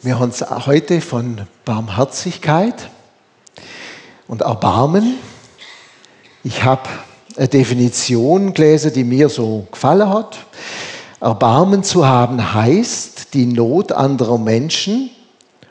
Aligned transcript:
Wir 0.00 0.20
haben 0.20 0.30
es 0.30 0.44
heute 0.48 1.00
von 1.00 1.40
Barmherzigkeit 1.64 2.88
und 4.28 4.42
Erbarmen. 4.42 5.16
Ich 6.44 6.62
habe 6.62 6.88
eine 7.36 7.48
Definition 7.48 8.54
gelesen, 8.54 8.92
die 8.92 9.02
mir 9.02 9.28
so 9.28 9.66
gefallen 9.72 10.08
hat. 10.08 10.36
Erbarmen 11.20 11.82
zu 11.82 12.06
haben 12.06 12.54
heißt, 12.54 13.34
die 13.34 13.46
Not 13.46 13.90
anderer 13.90 14.38
Menschen 14.38 15.10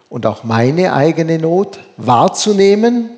und 0.10 0.26
auch 0.26 0.44
meine 0.44 0.92
eigene 0.92 1.40
Not 1.40 1.80
wahrzunehmen 1.96 3.12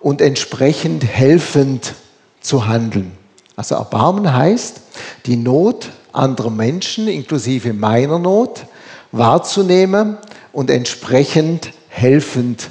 und 0.00 0.22
entsprechend 0.22 1.04
helfend 1.04 1.92
zu 2.40 2.66
handeln. 2.66 3.12
Also 3.54 3.74
Erbarmen 3.74 4.32
heißt, 4.32 4.80
die 5.26 5.36
Not 5.36 5.90
anderer 6.14 6.50
Menschen, 6.50 7.06
inklusive 7.06 7.74
meiner 7.74 8.18
Not, 8.18 8.64
wahrzunehmen 9.12 10.16
und 10.52 10.70
entsprechend 10.70 11.70
helfend 11.88 12.70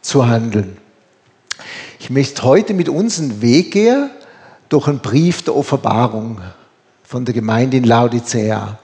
zu 0.00 0.26
handeln. 0.26 0.76
Ich 2.00 2.10
möchte 2.10 2.42
heute 2.42 2.74
mit 2.74 2.88
uns 2.88 3.20
einen 3.20 3.42
Weg 3.42 3.72
gehen 3.72 4.10
durch 4.68 4.88
einen 4.88 5.00
Brief 5.00 5.42
der 5.42 5.54
Offenbarung 5.54 6.40
von 7.04 7.24
der 7.24 7.34
Gemeinde 7.34 7.76
in 7.76 7.84
Laodicea. 7.84 8.78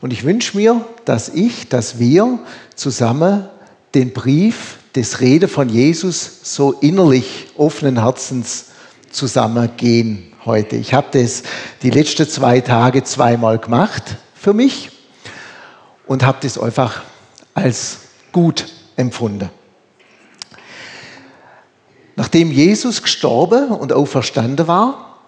Und 0.00 0.12
ich 0.12 0.24
wünsche 0.24 0.56
mir, 0.56 0.84
dass 1.04 1.28
ich, 1.28 1.68
dass 1.68 1.98
wir 1.98 2.38
zusammen 2.74 3.48
den 3.94 4.12
Brief 4.12 4.78
des 4.94 5.20
Rede 5.20 5.48
von 5.48 5.68
Jesus 5.68 6.40
so 6.42 6.72
innerlich 6.72 7.48
offenen 7.56 8.02
Herzens 8.02 8.66
zusammengehen 9.10 10.32
heute. 10.44 10.76
Ich 10.76 10.94
habe 10.94 11.08
das 11.12 11.42
die 11.82 11.90
letzten 11.90 12.28
zwei 12.28 12.60
Tage 12.60 13.04
zweimal 13.04 13.58
gemacht 13.58 14.16
für 14.34 14.52
mich 14.52 14.90
und 16.10 16.26
habe 16.26 16.38
das 16.42 16.58
einfach 16.58 17.04
als 17.54 17.98
gut 18.32 18.66
empfunden. 18.96 19.48
Nachdem 22.16 22.50
Jesus 22.50 23.00
gestorben 23.00 23.68
und 23.68 23.92
auferstanden 23.92 24.66
war, 24.66 25.18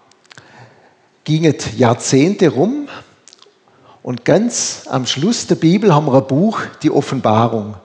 ging 1.23 1.47
es 1.47 1.79
Jahrzehnte 1.79 2.49
rum 2.49 2.89
und 4.03 4.25
ganz 4.25 4.89
am 4.91 5.07
Schluss 5.07 5.47
der 5.47 5.55
Bibel 5.55 5.95
haben 5.95 6.07
wir 6.07 6.15
ein 6.15 6.27
Buch, 6.27 6.59
die 6.83 6.91
Offenbarung. 6.91 7.77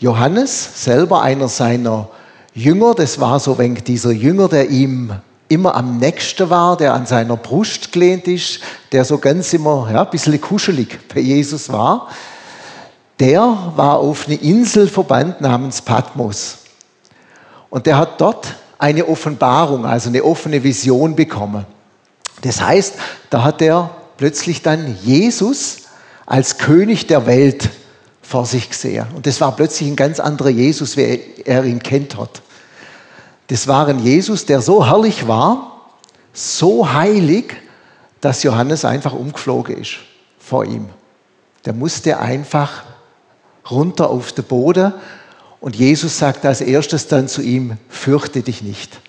Johannes, 0.00 0.82
selber 0.82 1.22
einer 1.22 1.46
seiner 1.46 2.08
Jünger, 2.54 2.96
das 2.96 3.20
war 3.20 3.38
so 3.38 3.56
ein 3.56 3.76
dieser 3.84 4.10
Jünger, 4.10 4.48
der 4.48 4.68
ihm 4.68 5.12
immer 5.48 5.74
am 5.74 5.98
nächsten 5.98 6.50
war, 6.50 6.76
der 6.76 6.94
an 6.94 7.06
seiner 7.06 7.36
Brust 7.36 7.92
gelehnt 7.92 8.26
ist, 8.26 8.60
der 8.92 9.04
so 9.04 9.18
ganz 9.18 9.52
immer 9.52 9.88
ja, 9.92 10.02
ein 10.02 10.10
bisschen 10.10 10.40
kuschelig 10.40 10.98
bei 11.12 11.20
Jesus 11.20 11.72
war, 11.72 12.08
der 13.20 13.72
war 13.76 13.98
auf 13.98 14.26
eine 14.26 14.36
Insel 14.36 14.88
verbannt 14.88 15.40
namens 15.40 15.80
Patmos. 15.80 16.58
Und 17.70 17.86
der 17.86 17.96
hat 17.96 18.20
dort 18.20 18.54
eine 18.78 19.06
Offenbarung, 19.06 19.86
also 19.86 20.08
eine 20.08 20.22
offene 20.22 20.62
Vision 20.62 21.16
bekommen. 21.16 21.64
Das 22.42 22.60
heißt, 22.60 22.94
da 23.30 23.42
hat 23.42 23.62
er 23.62 23.90
plötzlich 24.18 24.62
dann 24.62 24.98
Jesus 25.02 25.78
als 26.26 26.58
König 26.58 27.06
der 27.06 27.26
Welt 27.26 27.70
vor 28.20 28.44
sich 28.44 28.68
gesehen. 28.70 29.06
Und 29.14 29.26
das 29.26 29.40
war 29.40 29.54
plötzlich 29.54 29.88
ein 29.88 29.96
ganz 29.96 30.20
anderer 30.20 30.50
Jesus, 30.50 30.96
wie 30.96 31.20
er 31.44 31.64
ihn 31.64 31.82
kennt 31.82 32.16
hat. 32.18 32.42
Das 33.48 33.68
war 33.68 33.86
ein 33.86 34.00
Jesus, 34.00 34.46
der 34.46 34.60
so 34.60 34.86
herrlich 34.86 35.28
war, 35.28 35.90
so 36.32 36.92
heilig, 36.92 37.54
dass 38.20 38.42
Johannes 38.42 38.84
einfach 38.84 39.12
umgeflogen 39.12 39.76
ist 39.78 39.96
vor 40.38 40.64
ihm. 40.64 40.88
Der 41.64 41.72
musste 41.72 42.18
einfach 42.18 42.84
runter 43.70 44.10
auf 44.10 44.32
den 44.32 44.44
Boden 44.44 44.92
und 45.60 45.76
Jesus 45.76 46.18
sagt 46.18 46.44
als 46.44 46.60
erstes 46.60 47.08
dann 47.08 47.28
zu 47.28 47.42
ihm, 47.42 47.76
fürchte 47.88 48.42
dich 48.42 48.62
nicht. 48.62 49.00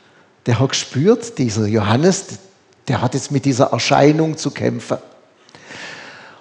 Der 0.45 0.59
hat 0.59 0.69
gespürt, 0.69 1.38
dieser 1.38 1.67
Johannes, 1.67 2.39
der 2.87 3.02
hat 3.02 3.14
jetzt 3.14 3.31
mit 3.31 3.45
dieser 3.45 3.71
Erscheinung 3.71 4.37
zu 4.37 4.52
kämpfen. 4.52 4.97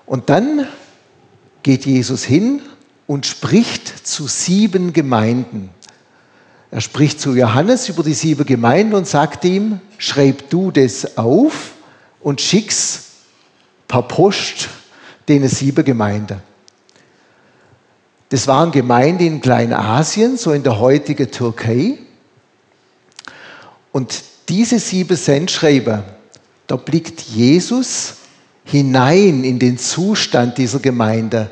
Und 0.07 0.31
dann 0.31 0.67
geht 1.63 1.85
Jesus 1.85 2.23
hin 2.23 2.63
und 3.07 3.27
spricht 3.27 4.07
zu 4.07 4.29
sieben 4.29 4.93
Gemeinden. 4.93 5.71
Er 6.71 6.81
spricht 6.81 7.21
zu 7.21 7.35
Johannes 7.35 7.89
über 7.89 8.03
die 8.03 8.15
sieben 8.15 8.45
Gemeinden 8.45 8.95
und 8.95 9.07
sagt 9.07 9.45
ihm, 9.45 9.81
schreib 9.99 10.51
du 10.51 10.71
das 10.71 11.17
auf 11.17 11.73
und 12.21 12.41
schick's 12.41 13.05
per 13.87 14.03
Post 14.03 14.69
den 15.29 15.47
sieben 15.49 15.85
Gemeinden. 15.85 16.41
Das 18.31 18.49
waren 18.49 18.73
Gemeinden 18.73 19.25
in 19.25 19.41
Kleinasien, 19.41 20.37
so 20.37 20.53
in 20.53 20.65
der 20.65 20.81
heutigen 20.81 21.31
Türkei. 21.31 21.99
Und 23.93 24.25
diese 24.49 24.81
sieben 24.81 25.17
Sendschreiber, 25.17 26.05
da 26.67 26.77
blickt 26.77 27.21
Jesus 27.21 28.15
hinein 28.65 29.45
in 29.45 29.61
den 29.61 29.79
Zustand 29.79 30.59
dieser 30.59 30.81
Gemeinde. 30.81 31.51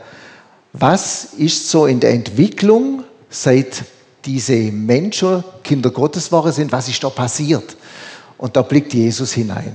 Was 0.73 1.27
ist 1.37 1.71
so 1.71 1.87
in 1.87 2.01
der 2.01 2.11
Entwicklung 2.11 3.05
seit 3.31 3.85
diese 4.25 4.55
Menschen 4.55 5.45
Kinder 5.62 5.91
Gottes 5.91 6.33
waren 6.33 6.53
sind, 6.53 6.73
was 6.73 6.89
ist 6.89 7.03
da 7.03 7.11
passiert? 7.11 7.77
Und 8.39 8.57
da 8.57 8.62
blickt 8.62 8.95
Jesus 8.95 9.33
hinein. 9.33 9.75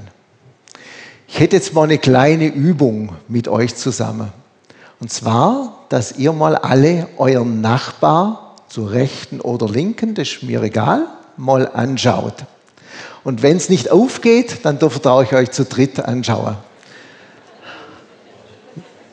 Ich 1.28 1.40
hätte 1.40 1.56
jetzt 1.56 1.74
mal 1.74 1.84
eine 1.84 1.98
kleine 1.98 2.48
Übung 2.48 3.16
mit 3.28 3.48
euch 3.48 3.76
zusammen. 3.76 4.32
Und 5.00 5.12
zwar, 5.12 5.86
dass 5.90 6.18
ihr 6.18 6.34
mal 6.34 6.56
alle 6.56 7.08
euren 7.18 7.62
Nachbar 7.62 8.56
zur 8.68 8.92
rechten 8.92 9.40
oder 9.40 9.68
linken, 9.68 10.16
das 10.16 10.28
ist 10.30 10.44
mir 10.44 10.62
egal, 10.64 11.06
mal 11.38 11.68
anschaut. 11.68 12.46
Und 13.24 13.42
wenn 13.44 13.58
es 13.58 13.70
nicht 13.70 13.92
aufgeht, 13.92 14.66
dann 14.66 14.80
dürft 14.80 15.06
ihr 15.06 15.16
euch 15.16 15.52
zu 15.52 15.66
dritt 15.66 16.00
anschauen. 16.00 16.58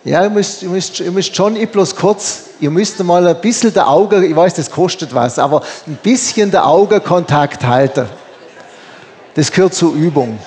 Ja, 0.04 0.22
ihr 0.22 0.30
müsst, 0.30 0.62
ihr 0.62 0.68
müsst, 0.68 1.00
ihr 1.00 1.10
müsst 1.10 1.34
schon, 1.36 1.56
ich 1.56 1.68
bloß 1.68 1.96
kurz, 1.96 2.45
ihr 2.60 2.70
müsst 2.70 3.02
mal 3.02 3.26
ein 3.26 3.40
bisschen 3.40 3.72
der 3.72 3.88
Auge, 3.88 4.24
ich 4.24 4.34
weiß, 4.34 4.54
das 4.54 4.70
kostet 4.70 5.14
was, 5.14 5.38
aber 5.38 5.62
ein 5.86 5.98
bisschen 6.02 6.50
der 6.50 6.66
Augenkontakt 6.66 7.64
halten. 7.64 8.06
Das 9.34 9.52
gehört 9.52 9.74
zur 9.74 9.92
Übung. 9.92 10.38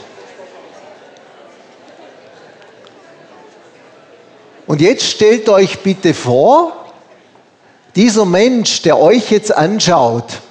Und 4.66 4.81
jetzt 4.81 5.03
stellt 5.06 5.50
euch 5.50 5.80
bitte 5.80 6.14
vor, 6.14 6.74
dieser 7.96 8.25
Mensch, 8.25 8.81
der 8.84 9.00
euch 9.00 9.31
jetzt 9.31 9.56
anschaut, 9.56 10.42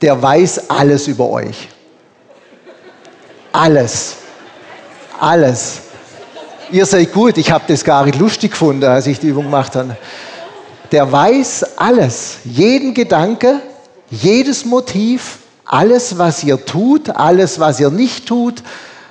der 0.00 0.20
weiß 0.20 0.70
alles 0.70 1.06
über 1.06 1.28
euch. 1.30 1.68
Alles. 3.52 4.16
Alles. 5.20 5.80
Ihr 6.70 6.84
seid 6.84 7.12
gut, 7.12 7.38
ich 7.38 7.50
habe 7.50 7.64
das 7.66 7.84
gar 7.84 8.04
nicht 8.04 8.18
lustig 8.18 8.52
gefunden, 8.52 8.84
als 8.84 9.06
ich 9.06 9.18
die 9.18 9.28
Übung 9.28 9.44
gemacht 9.44 9.74
habe. 9.74 9.96
Der 10.90 11.10
weiß 11.10 11.78
alles, 11.78 12.38
jeden 12.44 12.94
Gedanke, 12.94 13.60
jedes 14.10 14.64
Motiv, 14.64 15.38
alles, 15.64 16.16
was 16.16 16.42
ihr 16.42 16.64
tut, 16.64 17.10
alles, 17.10 17.60
was 17.60 17.78
ihr 17.78 17.90
nicht 17.90 18.26
tut, 18.26 18.62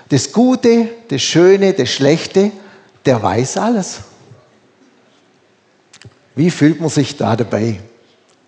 das 0.10 0.32
Gute, 0.32 0.90
das 1.10 1.22
Schöne, 1.22 1.74
das 1.74 1.90
Schlechte, 1.90 2.52
der 3.06 3.22
weiß 3.22 3.58
alles. 3.58 4.00
Wie 6.36 6.50
fühlt 6.50 6.80
man 6.80 6.90
sich 6.90 7.16
da 7.18 7.36
dabei? 7.36 7.80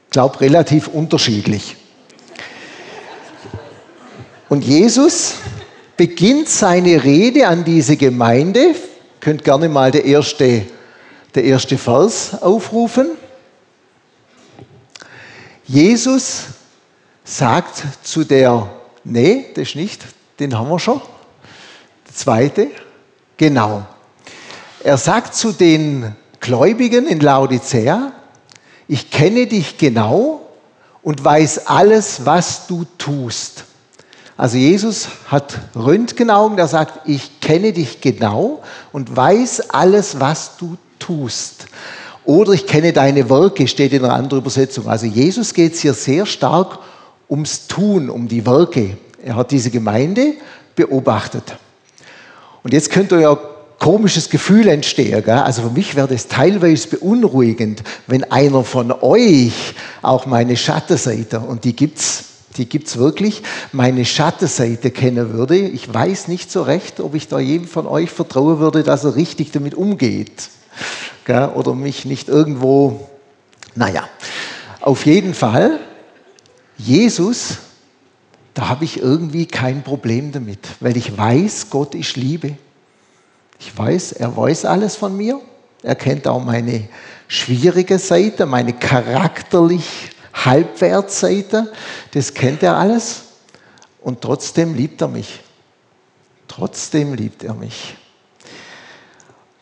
Ich 0.06 0.12
glaube, 0.12 0.42
relativ 0.42 0.88
unterschiedlich. 0.88 1.76
Und 4.48 4.64
Jesus 4.64 5.36
beginnt 5.96 6.50
seine 6.50 7.04
Rede 7.04 7.48
an 7.48 7.64
diese 7.64 7.96
Gemeinde. 7.96 8.74
Könnt 9.20 9.44
gerne 9.44 9.70
mal 9.70 9.92
der 9.92 10.06
erste, 10.06 10.66
der 11.36 11.44
erste 11.44 11.78
Vers 11.78 12.42
aufrufen. 12.42 13.19
Jesus 15.70 16.46
sagt 17.24 17.84
zu 18.02 18.24
der, 18.24 18.68
nee, 19.04 19.46
das 19.54 19.76
nicht, 19.76 20.04
den 20.40 20.58
haben 20.58 20.68
wir 20.68 20.80
schon. 20.80 21.00
Der 22.08 22.16
zweite, 22.16 22.68
genau. 23.38 23.86
Er 24.84 24.98
sagt 24.98 25.36
zu 25.36 25.52
den 25.52 26.16
Gläubigen 26.40 27.06
in 27.06 27.20
Laodicea, 27.20 28.14
ich 28.88 29.12
kenne 29.12 29.46
dich 29.46 29.78
genau 29.78 30.42
und 31.04 31.24
weiß 31.24 31.68
alles, 31.68 32.26
was 32.26 32.66
du 32.66 32.86
tust. 32.98 33.66
Also 34.38 34.58
Jesus 34.58 35.08
hat 35.28 35.60
Röntgenaugen, 35.76 36.58
der 36.58 36.68
sagt, 36.68 37.08
ich 37.08 37.42
kenne 37.42 37.74
dich 37.74 38.02
genau 38.02 38.64
und 38.92 39.16
weiß 39.16 39.70
alles, 39.70 40.20
was 40.20 40.58
du 40.58 40.78
tust. 40.98 41.59
Oder 42.30 42.54
ich 42.54 42.68
kenne 42.68 42.94
deine 42.94 43.28
Werke, 43.28 43.68
steht 43.68 43.92
in 43.92 44.06
einer 44.06 44.14
anderen 44.14 44.44
Übersetzung. 44.44 44.88
Also 44.88 45.08
Jesus 45.08 45.52
geht 45.56 45.74
es 45.74 45.80
hier 45.80 45.96
sehr 45.96 46.28
stark 46.28 46.78
ums 47.28 47.66
Tun, 47.66 48.08
um 48.08 48.28
die 48.28 48.46
Werke. 48.46 48.98
Er 49.26 49.36
hat 49.36 49.50
diese 49.50 49.72
Gemeinde 49.72 50.34
beobachtet. 50.76 51.58
Und 52.62 52.72
jetzt 52.72 52.92
könnt 52.92 53.12
ihr 53.14 53.22
ja 53.22 53.36
komisches 53.80 54.30
Gefühl 54.30 54.68
entstehen. 54.68 55.24
Gell? 55.24 55.40
Also 55.40 55.64
für 55.64 55.70
mich 55.72 55.96
wäre 55.96 56.08
das 56.08 56.28
teilweise 56.28 56.90
beunruhigend, 56.90 57.82
wenn 58.06 58.24
einer 58.26 58.64
von 58.64 58.92
euch 59.02 59.74
auch 60.04 60.28
meine 60.28 60.56
Schattenseite, 60.56 61.40
und 61.40 61.64
die 61.64 61.76
gibt's, 61.76 62.26
die 62.58 62.70
gibt's 62.70 62.98
wirklich, 62.98 63.42
meine 63.72 64.06
Schattenseite 64.06 64.92
kennen 64.92 65.34
würde. 65.34 65.58
Ich 65.58 65.92
weiß 65.92 66.28
nicht 66.28 66.52
so 66.52 66.62
recht, 66.62 67.00
ob 67.00 67.16
ich 67.16 67.28
da 67.28 67.40
jedem 67.40 67.68
von 67.68 67.88
euch 67.88 68.12
vertrauen 68.12 68.60
würde, 68.60 68.84
dass 68.84 69.04
er 69.04 69.16
richtig 69.16 69.50
damit 69.50 69.74
umgeht. 69.74 70.52
Gell? 71.26 71.50
Oder 71.56 71.74
mich 71.76 72.06
nicht 72.06 72.28
irgendwo, 72.28 73.10
naja, 73.76 74.08
auf 74.82 75.06
jeden 75.06 75.34
Fall, 75.34 75.80
Jesus, 76.78 77.58
da 78.54 78.70
habe 78.70 78.86
ich 78.86 79.00
irgendwie 79.00 79.46
kein 79.46 79.84
Problem 79.84 80.32
damit, 80.32 80.60
weil 80.80 80.98
ich 80.98 81.18
weiß, 81.18 81.70
Gott 81.70 81.96
ist 81.96 82.16
Liebe. 82.16 82.58
Ich 83.60 83.78
weiß, 83.78 84.14
er 84.14 84.36
weiß 84.36 84.66
alles 84.66 84.96
von 84.96 85.16
mir. 85.16 85.40
Er 85.84 85.96
kennt 85.96 86.28
auch 86.28 86.44
meine 86.44 86.88
schwierige 87.28 88.00
Seite, 88.00 88.46
meine 88.46 88.74
charakterlich 88.74 90.12
Halbwertseite. 90.34 91.72
Das 92.12 92.34
kennt 92.34 92.64
er 92.64 92.78
alles. 92.78 93.24
Und 94.02 94.22
trotzdem 94.22 94.74
liebt 94.76 95.02
er 95.02 95.10
mich. 95.10 95.42
Trotzdem 96.48 97.14
liebt 97.14 97.44
er 97.44 97.54
mich. 97.54 97.96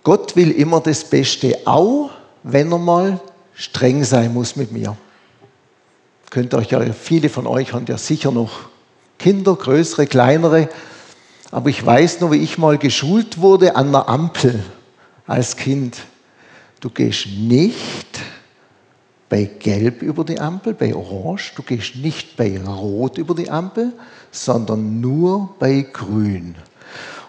Gott 0.07 0.37
will 0.37 0.51
immer 0.51 0.79
das 0.79 1.03
Beste, 1.03 1.59
auch 1.65 2.11
wenn 2.41 2.71
er 2.71 2.77
mal 2.77 3.19
streng 3.53 4.05
sein 4.05 4.33
muss 4.33 4.55
mit 4.55 4.71
mir. 4.71 4.95
Könnt 6.29 6.53
euch 6.53 6.71
ja, 6.71 6.79
viele 6.93 7.27
von 7.27 7.45
euch 7.45 7.73
haben 7.73 7.87
ja 7.89 7.97
sicher 7.97 8.31
noch 8.31 8.69
Kinder, 9.19 9.53
größere, 9.53 10.07
kleinere. 10.07 10.69
Aber 11.51 11.69
ich 11.69 11.85
weiß 11.85 12.21
noch, 12.21 12.31
wie 12.31 12.37
ich 12.37 12.57
mal 12.57 12.77
geschult 12.77 13.41
wurde 13.41 13.75
an 13.75 13.91
der 13.91 14.07
Ampel 14.07 14.63
als 15.25 15.57
Kind. 15.57 15.97
Du 16.79 16.89
gehst 16.89 17.27
nicht 17.27 18.07
bei 19.27 19.43
Gelb 19.43 20.01
über 20.01 20.23
die 20.23 20.39
Ampel, 20.39 20.73
bei 20.73 20.95
Orange, 20.95 21.51
du 21.57 21.63
gehst 21.63 21.97
nicht 21.97 22.37
bei 22.37 22.57
Rot 22.61 23.17
über 23.17 23.35
die 23.35 23.49
Ampel, 23.49 23.91
sondern 24.31 25.01
nur 25.01 25.53
bei 25.59 25.81
Grün. 25.81 26.55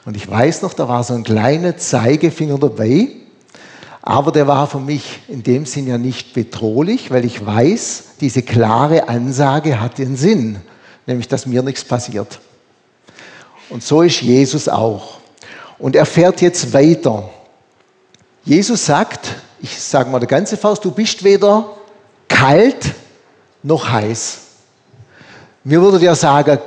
Und 0.08 0.16
ich 0.16 0.26
weiß 0.26 0.62
noch, 0.62 0.72
da 0.72 0.88
war 0.88 1.04
so 1.04 1.12
ein 1.12 1.22
kleiner 1.22 1.76
Zeigefinger 1.76 2.56
dabei, 2.56 3.08
aber 4.00 4.32
der 4.32 4.46
war 4.46 4.66
für 4.66 4.80
mich 4.80 5.20
in 5.28 5.42
dem 5.42 5.66
Sinn 5.66 5.86
ja 5.86 5.98
nicht 5.98 6.32
bedrohlich, 6.32 7.10
weil 7.10 7.26
ich 7.26 7.44
weiß, 7.44 8.04
diese 8.18 8.40
klare 8.40 9.10
Ansage 9.10 9.82
hat 9.82 9.98
den 9.98 10.16
Sinn, 10.16 10.62
nämlich 11.04 11.28
dass 11.28 11.44
mir 11.44 11.62
nichts 11.62 11.84
passiert. 11.84 12.40
Und 13.68 13.82
so 13.82 14.00
ist 14.00 14.22
Jesus 14.22 14.66
auch. 14.66 15.18
Und 15.78 15.94
er 15.94 16.06
fährt 16.06 16.40
jetzt 16.40 16.72
weiter. 16.72 17.28
Jesus 18.46 18.86
sagt, 18.86 19.28
ich 19.60 19.78
sage 19.78 20.08
mal 20.08 20.20
der 20.20 20.28
ganze 20.28 20.56
Faust, 20.56 20.86
du 20.86 20.90
bist 20.90 21.22
weder 21.22 21.76
kalt 22.28 22.94
noch 23.62 23.90
heiß. 23.90 24.38
Mir 25.64 25.82
würde 25.82 25.98
der 25.98 26.14
sagen, 26.14 26.58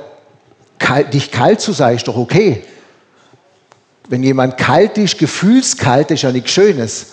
dich 1.12 1.32
kalt 1.32 1.60
zu 1.60 1.72
sein, 1.72 1.96
ist 1.96 2.06
doch 2.06 2.16
okay. 2.16 2.62
Wenn 4.12 4.22
jemand 4.22 4.58
kalt 4.58 4.98
ist, 4.98 5.16
gefühlskalt, 5.16 6.10
ist 6.10 6.20
ja 6.20 6.30
nichts 6.30 6.50
Schönes. 6.50 7.06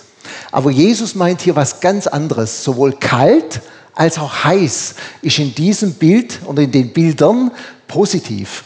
Aber 0.52 0.70
Jesus 0.70 1.14
meint 1.14 1.40
hier 1.40 1.56
was 1.56 1.80
ganz 1.80 2.06
anderes. 2.06 2.62
Sowohl 2.62 2.92
kalt 2.92 3.62
als 3.94 4.18
auch 4.18 4.44
heiß 4.44 4.96
ist 5.22 5.38
in 5.38 5.54
diesem 5.54 5.94
Bild 5.94 6.40
und 6.44 6.58
in 6.58 6.70
den 6.70 6.92
Bildern 6.92 7.52
positiv. 7.88 8.64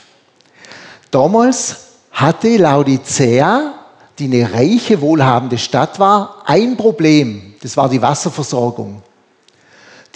Damals 1.13 1.77
hatte 2.11 2.57
Laodicea, 2.57 3.75
die 4.19 4.25
eine 4.25 4.53
reiche, 4.53 5.01
wohlhabende 5.01 5.57
Stadt 5.57 6.01
war, 6.01 6.43
ein 6.45 6.77
Problem. 6.77 7.55
Das 7.63 7.77
war 7.77 7.89
die 7.89 8.03
Wasserversorgung. 8.03 9.01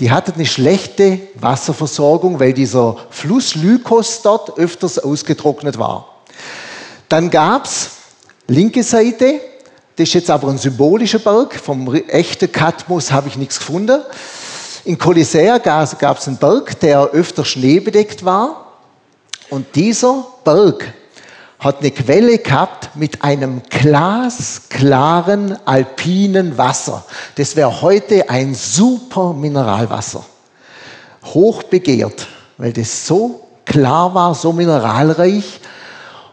Die 0.00 0.10
hatten 0.10 0.32
eine 0.32 0.46
schlechte 0.46 1.20
Wasserversorgung, 1.36 2.40
weil 2.40 2.52
dieser 2.52 2.96
Fluss 3.10 3.54
Lykos 3.54 4.22
dort 4.22 4.58
öfters 4.58 4.98
ausgetrocknet 4.98 5.78
war. 5.78 6.16
Dann 7.08 7.30
gab 7.30 7.66
es 7.66 7.90
linke 8.48 8.82
Seite, 8.82 9.40
das 9.96 10.08
ist 10.08 10.14
jetzt 10.14 10.30
aber 10.30 10.48
ein 10.48 10.58
symbolischer 10.58 11.18
Berg, 11.18 11.54
vom 11.54 11.94
echten 11.94 12.50
Katmos 12.50 13.12
habe 13.12 13.28
ich 13.28 13.36
nichts 13.36 13.58
gefunden. 13.58 14.00
In 14.84 14.96
Kolisea 14.96 15.58
gab 15.58 16.18
es 16.18 16.28
einen 16.28 16.38
Berg, 16.38 16.80
der 16.80 17.10
öfter 17.10 17.44
schneebedeckt 17.44 18.24
war. 18.24 18.72
Und 19.50 19.74
dieser 19.74 20.26
Berg 20.44 20.94
hat 21.58 21.80
eine 21.80 21.90
Quelle 21.90 22.38
gehabt 22.38 22.94
mit 22.94 23.22
einem 23.22 23.62
glasklaren 23.68 25.58
alpinen 25.66 26.56
Wasser. 26.56 27.04
Das 27.34 27.56
wäre 27.56 27.82
heute 27.82 28.30
ein 28.30 28.54
super 28.54 29.32
Mineralwasser. 29.32 30.24
Hoch 31.24 31.64
begehrt, 31.64 32.28
weil 32.56 32.72
das 32.72 33.06
so 33.06 33.48
klar 33.64 34.14
war, 34.14 34.34
so 34.34 34.52
mineralreich. 34.52 35.60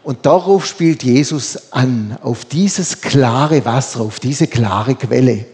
Und 0.06 0.24
darauf 0.24 0.64
spielt 0.64 1.02
Jesus 1.02 1.72
an, 1.72 2.16
auf 2.22 2.44
dieses 2.44 3.00
klare 3.00 3.64
Wasser, 3.64 4.02
auf 4.02 4.20
diese 4.20 4.46
klare 4.46 4.94
Quelle. 4.94 5.46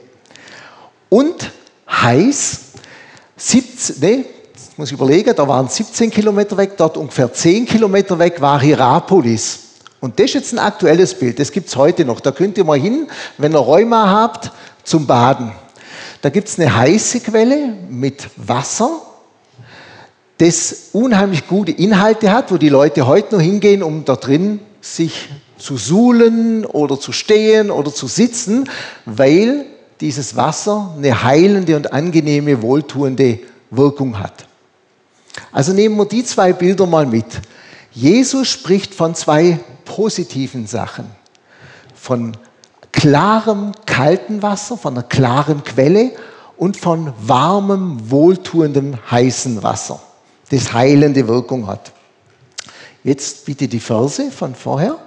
Und 1.08 1.50
heiß, 1.90 2.60
17, 3.38 3.96
nee, 4.00 4.26
muss 4.76 4.88
ich 4.88 4.93
überlegen, 4.93 5.34
da 5.34 5.49
waren 5.49 5.69
17 5.69 6.10
Kilometer 6.10 6.54
weg, 6.58 6.72
dort 6.76 6.99
ungefähr 6.99 7.32
10 7.32 7.64
Kilometer 7.64 8.19
weg 8.19 8.43
war 8.43 8.60
Hierapolis. 8.60 9.60
Und 10.00 10.19
das 10.19 10.26
ist 10.26 10.34
jetzt 10.34 10.52
ein 10.52 10.58
aktuelles 10.58 11.14
Bild, 11.14 11.38
das 11.38 11.50
gibt 11.50 11.69
es 11.69 11.76
heute 11.76 12.05
noch. 12.05 12.20
Da 12.20 12.31
könnt 12.31 12.58
ihr 12.58 12.64
mal 12.64 12.78
hin, 12.78 13.08
wenn 13.38 13.55
ihr 13.55 13.58
Rheuma 13.58 14.10
habt, 14.10 14.52
zum 14.84 15.06
Baden. 15.06 15.52
Da 16.20 16.28
gibt 16.28 16.48
es 16.48 16.58
eine 16.58 16.76
heiße 16.76 17.20
Quelle 17.20 17.75
mit 17.88 18.28
Wasser, 18.37 19.00
das 20.38 20.90
unheimlich 20.93 21.46
gute 21.46 21.73
Inhalte 21.73 22.32
hat, 22.32 22.50
wo 22.50 22.56
die 22.56 22.69
Leute 22.69 23.06
heute 23.06 23.37
noch 23.37 23.43
hingehen, 23.43 23.82
um 23.82 24.05
da 24.05 24.17
drin 24.17 24.61
sich 24.81 25.29
zu 25.58 25.76
suhlen 25.76 26.67
oder 26.67 26.99
zu 26.99 27.12
stehen 27.12 27.70
oder 27.70 27.93
zu 27.93 28.08
sitzen, 28.08 28.69
weil 29.05 29.67
dieses 30.00 30.34
Wasser 30.34 30.93
eine 30.96 31.23
heilende 31.23 31.76
und 31.76 31.93
angenehme, 31.93 32.61
wohltuende 32.62 33.38
Wirkung 33.70 34.19
hat. 34.19 34.46
Also 35.52 35.73
nehmen 35.73 35.96
wir 35.96 36.06
die 36.06 36.25
zwei 36.25 36.52
Bilder 36.52 36.87
mal 36.87 37.06
mit. 37.06 37.26
Jesus 37.93 38.49
spricht 38.49 38.94
von 38.94 39.14
zwei 39.14 39.61
positiven 39.84 40.67
Sachen. 40.67 41.06
Von 41.94 42.37
klarem, 42.90 43.73
kaltem 43.87 44.43
Wasser, 44.43 44.76
von 44.76 44.94
einer 44.94 45.02
klaren 45.02 45.62
Quelle 45.64 46.12
und 46.56 46.76
von 46.76 47.12
warmem, 47.19 48.11
wohltuendem, 48.11 48.98
heißen 49.10 49.62
Wasser, 49.62 50.01
das 50.52 50.72
heilende 50.74 51.26
Wirkung 51.26 51.66
hat. 51.66 51.92
Jetzt 53.02 53.46
bitte 53.46 53.66
die 53.66 53.80
Verse 53.80 54.30
von 54.30 54.54
vorher. 54.54 54.98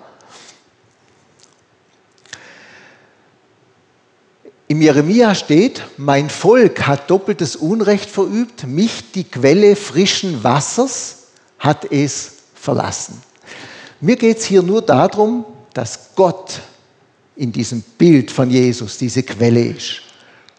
Im 4.67 4.81
Jeremia 4.81 5.35
steht, 5.35 5.83
mein 5.97 6.31
Volk 6.31 6.87
hat 6.87 7.11
doppeltes 7.11 7.55
Unrecht 7.55 8.09
verübt, 8.09 8.65
mich, 8.65 9.11
die 9.11 9.23
Quelle 9.23 9.75
frischen 9.75 10.43
Wassers, 10.43 11.27
hat 11.59 11.91
es 11.91 12.31
verlassen. 12.55 13.21
Mir 14.01 14.15
geht 14.15 14.39
es 14.39 14.45
hier 14.45 14.63
nur 14.63 14.81
darum, 14.81 15.45
dass 15.73 16.15
Gott 16.15 16.59
in 17.35 17.51
diesem 17.51 17.81
Bild 17.81 18.31
von 18.31 18.49
Jesus 18.49 18.97
diese 18.97 19.21
Quelle 19.21 19.63
ist. 19.63 20.01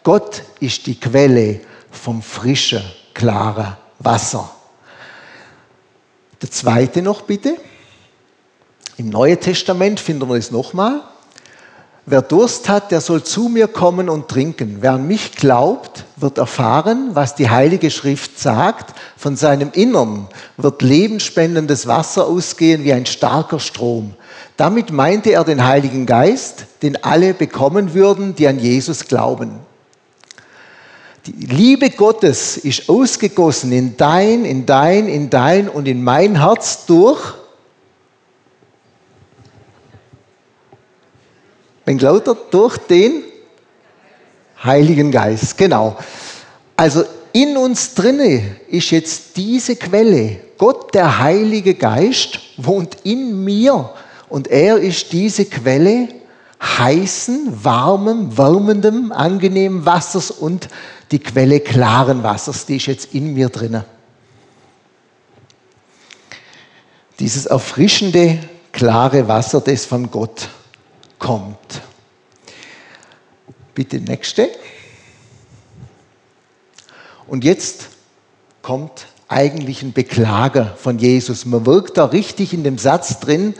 Gott 0.01 0.43
ist 0.61 0.87
die 0.87 0.97
Quelle 0.97 1.59
vom 1.91 2.21
frischen, 2.21 2.83
klaren 3.13 3.75
Wasser. 3.99 4.56
Der 6.41 6.51
zweite 6.51 7.01
noch 7.01 7.21
bitte. 7.21 7.57
Im 8.97 9.09
Neuen 9.09 9.39
Testament 9.39 9.99
finden 9.99 10.29
wir 10.29 10.35
es 10.35 10.51
nochmal. 10.51 11.01
Wer 12.09 12.21
Durst 12.21 12.69
hat, 12.69 12.91
der 12.91 13.01
soll 13.01 13.23
zu 13.23 13.49
mir 13.49 13.67
kommen 13.67 14.07
und 14.07 14.29
trinken. 14.29 14.77
Wer 14.79 14.93
an 14.93 15.07
mich 15.07 15.33
glaubt, 15.33 16.05
wird 16.15 16.37
erfahren, 16.37 17.09
was 17.13 17.35
die 17.35 17.49
Heilige 17.49 17.91
Schrift 17.91 18.39
sagt. 18.39 18.97
Von 19.17 19.35
seinem 19.35 19.71
Innern 19.73 20.29
wird 20.55 20.81
lebensspendendes 20.81 21.85
Wasser 21.85 22.25
ausgehen 22.25 22.85
wie 22.85 22.93
ein 22.93 23.05
starker 23.05 23.59
Strom. 23.59 24.13
Damit 24.55 24.91
meinte 24.91 25.31
er 25.31 25.43
den 25.43 25.65
Heiligen 25.65 26.05
Geist, 26.05 26.65
den 26.81 27.03
alle 27.03 27.33
bekommen 27.33 27.93
würden, 27.93 28.35
die 28.35 28.47
an 28.47 28.59
Jesus 28.59 29.05
glauben. 29.05 29.59
Die 31.27 31.45
Liebe 31.45 31.89
Gottes 31.89 32.57
ist 32.57 32.89
ausgegossen 32.89 33.71
in 33.71 33.97
dein, 33.97 34.45
in 34.45 34.65
dein, 34.65 35.07
in 35.07 35.29
dein 35.29 35.67
und 35.67 35.87
in 35.87 36.03
mein 36.03 36.39
Herz 36.39 36.85
durch 36.85 37.35
Wenn 41.87 41.99
lauter 41.99 42.35
durch 42.51 42.77
den 42.79 43.23
Heiligen 44.61 45.09
Geist, 45.09 45.57
genau. 45.57 45.95
Also 46.75 47.05
in 47.31 47.55
uns 47.55 47.93
drinne 47.93 48.57
ist 48.67 48.91
jetzt 48.91 49.37
diese 49.37 49.77
Quelle. 49.77 50.35
Gott, 50.57 50.93
der 50.93 51.19
Heilige 51.19 51.75
Geist, 51.75 52.39
wohnt 52.57 52.97
in 53.03 53.41
mir 53.41 53.89
und 54.27 54.49
er 54.49 54.79
ist 54.79 55.13
diese 55.13 55.45
Quelle 55.45 56.09
heißen, 56.61 57.63
warmen, 57.63 58.37
wärmendem, 58.37 59.11
angenehmen 59.11 59.85
Wassers 59.85 60.31
und 60.31 60.69
die 61.11 61.19
Quelle 61.19 61.59
klaren 61.59 62.23
Wassers, 62.23 62.65
die 62.65 62.77
ist 62.77 62.87
jetzt 62.87 63.13
in 63.13 63.33
mir 63.33 63.49
drinne. 63.49 63.85
Dieses 67.19 67.45
erfrischende, 67.45 68.39
klare 68.71 69.27
Wasser, 69.27 69.61
das 69.61 69.85
von 69.85 70.11
Gott 70.11 70.49
kommt. 71.17 71.81
Bitte 73.73 73.99
nächste. 73.99 74.49
Und 77.27 77.43
jetzt 77.43 77.87
kommt 78.61 79.07
eigentlich 79.27 79.81
ein 79.81 79.93
Beklager 79.93 80.75
von 80.77 80.99
Jesus. 80.99 81.45
Man 81.45 81.65
wirkt 81.65 81.97
da 81.97 82.05
richtig 82.05 82.53
in 82.53 82.63
dem 82.63 82.77
Satz 82.77 83.19
drin 83.19 83.55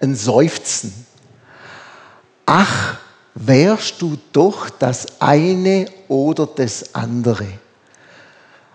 ein 0.00 0.14
Seufzen. 0.14 1.01
Ach, 2.46 2.98
wärst 3.34 4.00
du 4.02 4.18
doch 4.32 4.68
das 4.70 5.20
eine 5.20 5.86
oder 6.08 6.46
das 6.46 6.94
andere. 6.94 7.46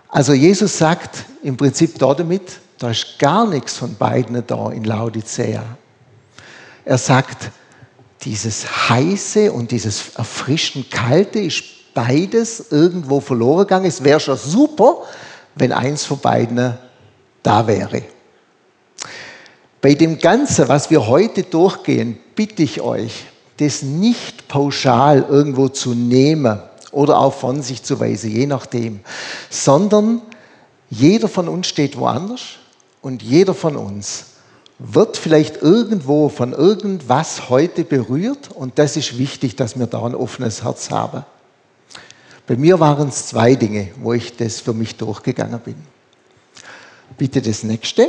Also 0.08 0.32
Jesus 0.32 0.78
sagt 0.78 1.24
im 1.42 1.56
Prinzip 1.56 1.98
damit, 1.98 2.60
da 2.78 2.90
ist 2.90 3.18
gar 3.18 3.46
nichts 3.46 3.76
von 3.76 3.94
beiden 3.96 4.42
da 4.46 4.70
in 4.70 4.84
Laodicea. 4.84 5.64
Er 6.84 6.98
sagt, 6.98 7.50
dieses 8.22 8.88
heiße 8.88 9.52
und 9.52 9.70
dieses 9.70 10.16
erfrischend 10.16 10.90
kalte 10.90 11.38
ist 11.38 11.62
beides 11.94 12.70
irgendwo 12.70 13.20
verloren 13.20 13.60
gegangen. 13.60 13.86
Es 13.86 14.02
wäre 14.02 14.20
schon 14.20 14.38
super, 14.38 15.02
wenn 15.54 15.72
eins 15.72 16.04
von 16.04 16.18
beiden 16.18 16.78
da 17.42 17.66
wäre. 17.66 18.02
Bei 19.80 19.94
dem 19.94 20.18
Ganzen, 20.18 20.68
was 20.68 20.90
wir 20.90 21.06
heute 21.06 21.44
durchgehen, 21.44 22.18
bitte 22.34 22.62
ich 22.62 22.80
euch, 22.80 23.26
das 23.58 23.82
nicht 23.82 24.48
pauschal 24.48 25.26
irgendwo 25.28 25.68
zu 25.68 25.94
nehmen 25.94 26.60
oder 26.90 27.18
auch 27.18 27.34
von 27.34 27.62
sich 27.62 27.82
zu 27.82 28.00
weisen, 28.00 28.30
je 28.30 28.46
nachdem, 28.46 29.00
sondern 29.50 30.22
jeder 30.90 31.28
von 31.28 31.48
uns 31.48 31.66
steht 31.66 31.98
woanders 31.98 32.56
und 33.02 33.22
jeder 33.22 33.54
von 33.54 33.76
uns 33.76 34.24
wird 34.78 35.16
vielleicht 35.16 35.60
irgendwo 35.60 36.28
von 36.28 36.52
irgendwas 36.52 37.48
heute 37.50 37.84
berührt 37.84 38.50
und 38.54 38.78
das 38.78 38.96
ist 38.96 39.18
wichtig, 39.18 39.56
dass 39.56 39.78
wir 39.78 39.86
da 39.86 40.04
ein 40.04 40.14
offenes 40.14 40.62
Herz 40.62 40.90
haben. 40.90 41.24
Bei 42.46 42.56
mir 42.56 42.80
waren 42.80 43.08
es 43.08 43.26
zwei 43.26 43.56
Dinge, 43.56 43.90
wo 44.00 44.14
ich 44.14 44.36
das 44.36 44.60
für 44.60 44.72
mich 44.72 44.96
durchgegangen 44.96 45.60
bin. 45.60 45.74
Bitte 47.18 47.42
das 47.42 47.64
nächste. 47.64 48.08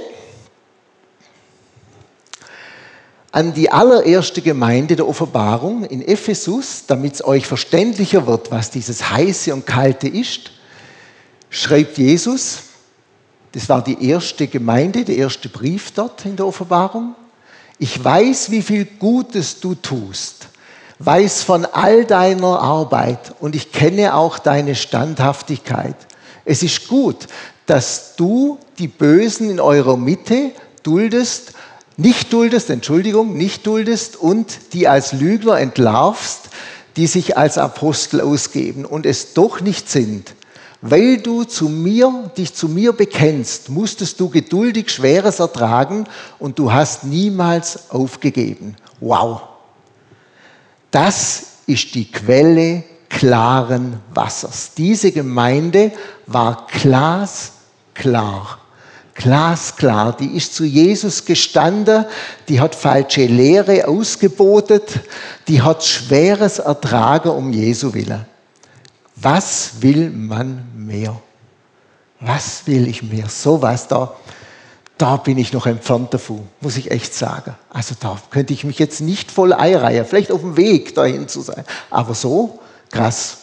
An 3.32 3.54
die 3.54 3.72
allererste 3.72 4.42
Gemeinde 4.42 4.96
der 4.96 5.08
Offenbarung 5.08 5.84
in 5.84 6.02
Ephesus, 6.02 6.86
damit 6.88 7.16
es 7.16 7.24
euch 7.24 7.46
verständlicher 7.46 8.26
wird, 8.26 8.50
was 8.52 8.72
dieses 8.72 9.12
heiße 9.12 9.54
und 9.54 9.66
kalte 9.66 10.08
ist, 10.08 10.52
schreibt 11.50 11.98
Jesus, 11.98 12.60
das 13.52 13.70
war 13.70 13.84
die 13.84 14.10
erste 14.10 14.48
Gemeinde, 14.48 15.06
der 15.06 15.18
erste 15.18 15.50
Brief 15.50 15.92
dort 15.92 16.26
in 16.26 16.36
der 16.36 16.48
Offenbarung. 16.48 17.16
Ich 17.78 18.04
weiß, 18.04 18.52
wie 18.52 18.62
viel 18.62 18.86
Gutes 18.86 19.60
du 19.60 19.76
tust 19.76 20.50
weiß 21.00 21.44
von 21.44 21.66
all 21.66 22.06
deiner 22.06 22.60
Arbeit 22.60 23.34
und 23.40 23.56
ich 23.56 23.72
kenne 23.72 24.14
auch 24.14 24.38
deine 24.38 24.76
Standhaftigkeit. 24.76 25.96
Es 26.46 26.62
ist 26.62 26.88
gut, 26.88 27.28
dass 27.66 28.16
du 28.18 28.60
die 28.78 28.90
Bösen 28.90 29.50
in 29.50 29.60
eurer 29.60 29.96
Mitte 29.96 30.52
duldest, 30.84 31.54
nicht 32.00 32.32
duldest, 32.32 32.70
Entschuldigung, 32.70 33.36
nicht 33.36 33.68
duldest 33.68 34.16
und 34.16 34.74
die 34.74 34.88
als 34.88 35.12
Lügner 35.12 35.60
entlarvst, 35.60 36.50
die 36.96 37.08
sich 37.08 37.38
als 37.38 37.58
Apostel 37.58 38.22
ausgeben 38.22 38.86
und 38.86 39.06
es 39.06 39.34
doch 39.34 39.60
nicht 39.60 39.90
sind. 39.90 40.34
Weil 40.82 41.18
du 41.18 41.44
zu 41.44 41.68
mir, 41.68 42.32
dich 42.38 42.54
zu 42.54 42.70
mir 42.70 42.94
bekennst, 42.94 43.68
musstest 43.70 44.18
du 44.22 44.30
geduldig 44.30 44.90
Schweres 44.92 45.40
ertragen 45.40 46.06
und 46.40 46.58
du 46.58 46.72
hast 46.72 47.04
niemals 47.04 47.90
aufgegeben. 47.90 48.76
Wow. 49.02 49.42
Das 50.92 51.44
ist 51.68 51.96
die 51.96 52.10
Quelle 52.10 52.86
klaren 53.10 54.00
Wassers. 54.14 54.72
Diese 54.78 55.12
Gemeinde 55.12 55.92
war 56.28 56.66
glasklar. 56.72 58.59
Glasklar, 59.20 60.16
die 60.16 60.36
ist 60.36 60.56
zu 60.56 60.64
Jesus 60.64 61.26
gestanden, 61.26 62.06
die 62.48 62.60
hat 62.60 62.74
falsche 62.74 63.26
Lehre 63.26 63.88
ausgebotet, 63.88 65.02
die 65.48 65.62
hat 65.62 65.84
Schweres 65.84 66.60
ertragen 66.60 67.30
um 67.30 67.52
Jesu 67.52 67.94
Willen. 67.94 68.26
Was 69.18 69.74
will 69.82 70.10
man 70.10 70.64
mehr? 70.74 71.22
Was 72.22 72.66
will 72.66 72.88
ich 72.88 73.04
mehr? 73.04 73.28
So 73.28 73.62
was 73.62 73.88
da 73.88 74.16
da 75.00 75.16
bin 75.16 75.38
ich 75.38 75.54
noch 75.54 75.66
entfernt 75.66 76.14
davon, 76.14 76.46
muss 76.60 76.76
ich 76.76 76.92
echt 76.92 77.14
sagen. 77.14 77.56
Also 77.70 77.96
da 77.98 78.22
könnte 78.32 78.52
ich 78.54 78.66
mich 78.66 78.80
jetzt 78.80 79.00
nicht 79.00 79.32
voll 79.32 79.54
einreihen, 79.54 80.06
vielleicht 80.06 80.30
auf 80.30 80.42
dem 80.42 80.58
Weg 80.58 80.94
dahin 80.94 81.30
zu 81.30 81.40
sein, 81.42 81.64
aber 81.90 82.14
so 82.14 82.60
krass. 82.92 83.38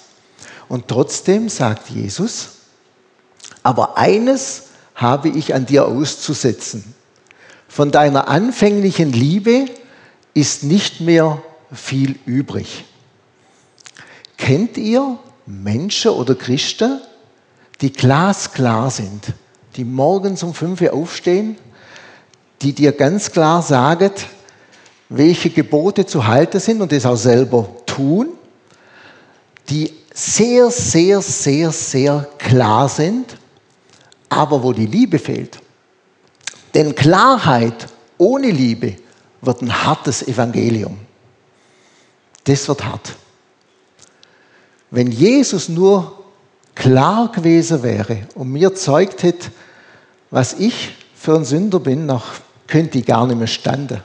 Und 0.69 0.87
trotzdem 0.87 1.49
sagt 1.49 1.89
Jesus, 1.89 2.49
aber 3.63 3.97
eines 3.97 4.65
habe 4.97 5.29
ich 5.29 5.55
an 5.55 5.67
dir 5.67 5.87
auszusetzen. 5.87 6.95
Von 7.69 7.93
deiner 7.93 8.27
anfänglichen 8.29 9.13
Liebe 9.13 9.67
ist 10.35 10.65
nicht 10.65 11.01
mehr 11.01 11.41
viel 11.73 12.19
übrig. 12.27 12.85
Kennt 14.37 14.77
ihr 14.77 15.19
Menschen 15.47 16.11
oder 16.11 16.35
Christen, 16.35 17.01
die 17.81 17.93
glasklar 17.93 18.91
sind? 18.91 19.35
die 19.77 19.85
morgens 19.85 20.43
um 20.43 20.55
5 20.55 20.81
Uhr 20.81 20.95
aufstehen, 20.95 21.57
die 22.63 22.73
dir 22.73 22.93
ganz 22.93 23.31
klar 23.31 23.63
sagen, 23.63 24.11
welche 25.09 25.51
Gebote 25.51 26.07
zu 26.07 26.27
halten 26.27 26.59
sind 26.59 26.81
und 26.81 26.93
das 26.93 27.07
auch 27.07 27.17
selber 27.17 27.69
tun, 27.85 28.29
die 29.69 29.93
sehr, 30.13 30.71
sehr, 30.71 31.21
sehr, 31.21 31.71
sehr 31.71 32.27
klar 32.39 32.89
sind, 32.89 33.37
aber 34.29 34.63
wo 34.63 34.73
die 34.73 34.87
Liebe 34.87 35.19
fehlt. 35.19 35.59
Denn 36.75 36.95
Klarheit 36.95 37.87
ohne 38.19 38.51
Liebe 38.51 38.97
wird 39.41 39.63
ein 39.63 39.85
hartes 39.85 40.27
Evangelium. 40.27 40.99
Das 42.45 42.69
wird 42.69 42.85
hart. 42.85 43.15
Wenn 44.91 45.11
Jesus 45.11 45.69
nur 45.69 46.25
klar 46.75 47.31
gewesen 47.33 47.83
wäre 47.83 48.27
und 48.35 48.51
mir 48.51 48.75
zeugt 48.75 49.23
hätte, 49.23 49.51
was 50.31 50.55
ich 50.55 50.95
für 51.15 51.35
ein 51.35 51.45
Sünder 51.45 51.81
bin, 51.81 52.07
noch 52.07 52.25
könnte 52.67 52.99
ich 52.99 53.07
gar 53.07 53.27
nicht 53.27 53.39
mehr 53.39 53.47
standen. 53.47 54.03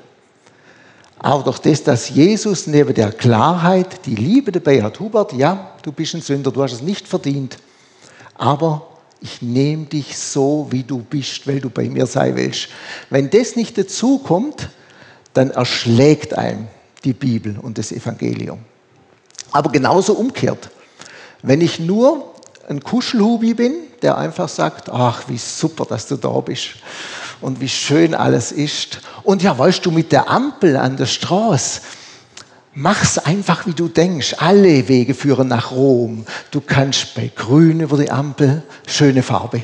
Aber 1.20 1.44
durch 1.44 1.60
das, 1.60 1.84
dass 1.84 2.10
Jesus 2.10 2.66
neben 2.66 2.96
der 2.96 3.12
Klarheit 3.12 4.06
die 4.06 4.16
Liebe 4.16 4.51
dabei 4.51 4.82
hat, 4.82 5.00
Hubert, 5.00 5.34
ja, 5.34 5.75
du 5.84 5.92
bist 5.92 6.16
ein 6.16 6.22
Sünder, 6.22 6.51
du 6.51 6.63
hast 6.63 6.74
es 6.74 6.82
nicht 6.82 7.08
verdient, 7.08 7.58
aber 8.34 8.88
ich 9.22 9.42
nehme 9.42 9.86
dich 9.86 10.18
so, 10.18 10.68
wie 10.72 10.84
du 10.84 10.98
bist, 10.98 11.48
weil 11.48 11.62
du 11.62 11.70
bei 11.70 11.88
mir 11.88 12.08
sein 12.08 12.36
willst. 12.36 12.70
Wenn 13.10 13.30
das 13.30 13.56
nicht 13.56 13.78
dazu 13.78 14.18
kommt, 14.18 14.70
dann 15.34 15.51
erschlägt 15.51 16.34
einem 16.34 16.68
die 17.04 17.13
Bibel 17.13 17.58
und 17.60 17.78
das 17.78 17.92
Evangelium. 17.92 18.60
Aber 19.51 19.72
genauso 19.72 20.13
umkehrt. 20.13 20.72
Wenn 21.44 21.62
ich 21.62 21.80
nur 21.80 22.34
ein 22.68 22.82
Kuschelhubi 22.82 23.54
bin, 23.54 23.74
der 24.01 24.18
einfach 24.18 24.50
sagt, 24.50 24.90
ach, 24.90 25.24
wie 25.28 25.38
super, 25.38 25.86
dass 25.86 26.08
du 26.08 26.16
da 26.16 26.40
bist 26.40 26.70
und 27.42 27.62
wie 27.62 27.70
schön 27.70 28.16
alles 28.16 28.51
ist. 28.51 29.01
Und 29.24 29.44
ja, 29.44 29.58
weißt 29.58 29.86
du, 29.86 29.92
mit 29.92 30.12
der 30.12 30.30
Ampel 30.30 30.78
an 30.78 30.98
der 30.98 31.06
Straße, 31.06 31.82
mach's 32.74 33.18
einfach, 33.18 33.66
wie 33.66 33.74
du 33.74 33.88
denkst. 33.88 34.36
Alle 34.40 34.88
Wege 34.88 35.13
führen 35.13 35.48
nach 35.48 35.72
Rom. 35.72 36.25
Du 36.51 36.62
kannst 36.62 37.16
bei 37.16 37.32
Grün 37.34 37.82
über 37.82 37.98
die 37.98 38.12
Ampel, 38.12 38.63
schöne 38.88 39.24
Farbe. 39.24 39.62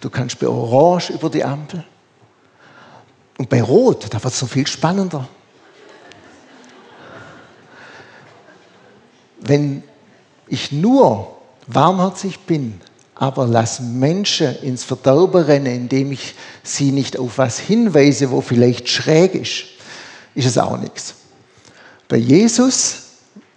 Du 0.00 0.10
kannst 0.10 0.38
bei 0.38 0.46
Orange 0.46 1.10
über 1.10 1.30
die 1.30 1.44
Ampel. 1.44 1.84
Und 3.38 3.48
bei 3.48 3.62
Rot, 3.62 4.06
da 4.10 4.22
wird 4.22 4.32
es 4.32 4.42
noch 4.42 4.48
viel 4.48 4.66
spannender. 4.66 5.28
Wenn 9.40 9.82
ich 10.46 10.72
nur 10.72 11.36
warmherzig 11.66 12.40
bin, 12.40 12.80
aber 13.14 13.46
lass 13.46 13.80
Menschen 13.80 14.56
ins 14.62 14.84
Verderben 14.84 15.42
rennen, 15.42 15.66
indem 15.66 16.12
ich 16.12 16.34
sie 16.62 16.92
nicht 16.92 17.18
auf 17.18 17.38
was 17.38 17.58
hinweise, 17.58 18.30
wo 18.30 18.40
vielleicht 18.40 18.88
schräg 18.88 19.34
ist, 19.34 19.64
ist 20.34 20.46
es 20.46 20.58
auch 20.58 20.78
nichts. 20.78 21.14
Weil 22.14 22.20
Jesus, 22.20 23.06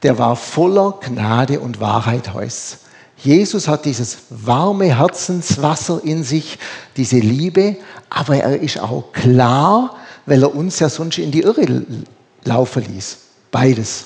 der 0.01 0.17
war 0.17 0.35
voller 0.35 0.93
Gnade 0.99 1.59
und 1.59 1.79
Wahrheit 1.79 2.33
heißt. 2.33 2.79
Jesus 3.17 3.67
hat 3.67 3.85
dieses 3.85 4.17
warme 4.31 4.97
Herzenswasser 4.97 6.01
in 6.03 6.23
sich, 6.23 6.57
diese 6.95 7.19
Liebe, 7.19 7.77
aber 8.09 8.37
er 8.37 8.59
ist 8.59 8.79
auch 8.79 9.11
klar, 9.13 9.95
weil 10.25 10.41
er 10.41 10.55
uns 10.55 10.79
ja 10.79 10.89
sonst 10.89 11.19
in 11.19 11.29
die 11.29 11.41
Irre 11.41 11.85
laufen 12.45 12.83
ließ. 12.91 13.17
Beides. 13.51 14.05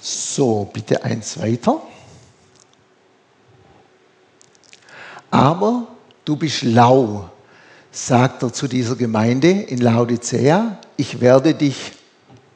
So, 0.00 0.70
bitte 0.72 1.04
eins 1.04 1.38
weiter. 1.38 1.82
Aber 5.30 5.86
du 6.24 6.34
bist 6.34 6.62
lau, 6.62 7.28
sagt 7.92 8.42
er 8.42 8.54
zu 8.54 8.68
dieser 8.68 8.96
Gemeinde 8.96 9.50
in 9.50 9.82
Laodicea 9.82 10.78
ich 10.96 11.20
werde 11.20 11.54
dich 11.54 11.92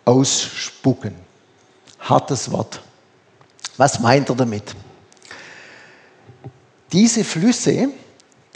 ausspucken. 0.05 1.15
Hartes 2.01 2.51
Wort. 2.51 2.81
Was 3.77 4.01
meint 4.01 4.29
er 4.29 4.35
damit? 4.35 4.75
Diese 6.93 7.23
Flüsse, 7.23 7.89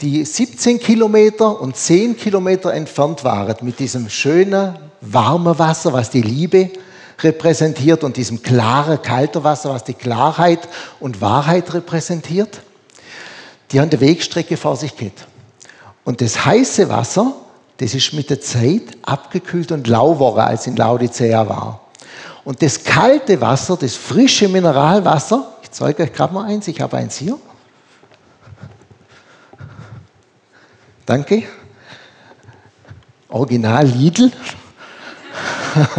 die 0.01 0.25
17 0.25 0.79
Kilometer 0.79 1.61
und 1.61 1.75
10 1.75 2.17
Kilometer 2.17 2.73
entfernt 2.73 3.23
waren, 3.23 3.55
mit 3.61 3.79
diesem 3.79 4.09
schönen, 4.09 4.75
warmen 5.01 5.57
Wasser, 5.59 5.93
was 5.93 6.09
die 6.09 6.21
Liebe 6.21 6.71
repräsentiert, 7.19 8.03
und 8.03 8.17
diesem 8.17 8.41
klaren, 8.41 9.01
kalten 9.01 9.43
Wasser, 9.43 9.69
was 9.69 9.83
die 9.83 9.93
Klarheit 9.93 10.67
und 10.99 11.21
Wahrheit 11.21 11.73
repräsentiert, 11.73 12.61
die 13.71 13.79
haben 13.79 13.89
eine 13.89 14.01
Wegstrecke 14.01 14.57
vor 14.57 14.75
sich 14.75 14.95
geht. 14.97 15.25
Und 16.03 16.21
das 16.21 16.45
heiße 16.45 16.89
Wasser, 16.89 17.33
das 17.77 17.93
ist 17.93 18.13
mit 18.13 18.29
der 18.29 18.39
Zeit 18.39 18.83
abgekühlt 19.01 19.71
und 19.71 19.87
lau 19.87 20.13
geworden, 20.13 20.39
als 20.39 20.67
in 20.67 20.75
Laodicea 20.75 21.47
war. 21.49 21.81
Und 22.43 22.61
das 22.61 22.83
kalte 22.83 23.39
Wasser, 23.41 23.77
das 23.77 23.95
frische 23.95 24.47
Mineralwasser, 24.49 25.53
ich 25.63 25.71
zeige 25.71 26.03
euch 26.03 26.13
gerade 26.13 26.33
mal 26.33 26.45
eins, 26.45 26.67
ich 26.67 26.79
habe 26.81 26.97
eins 26.97 27.17
hier. 27.17 27.39
Danke. 31.05 31.43
Original 33.29 33.85
Lidl. 33.85 34.31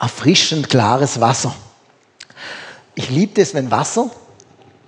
Erfrischend 0.00 0.68
klares 0.70 1.20
Wasser. 1.20 1.54
Ich 2.94 3.10
liebe 3.10 3.40
es, 3.40 3.54
wenn 3.54 3.70
Wasser 3.70 4.10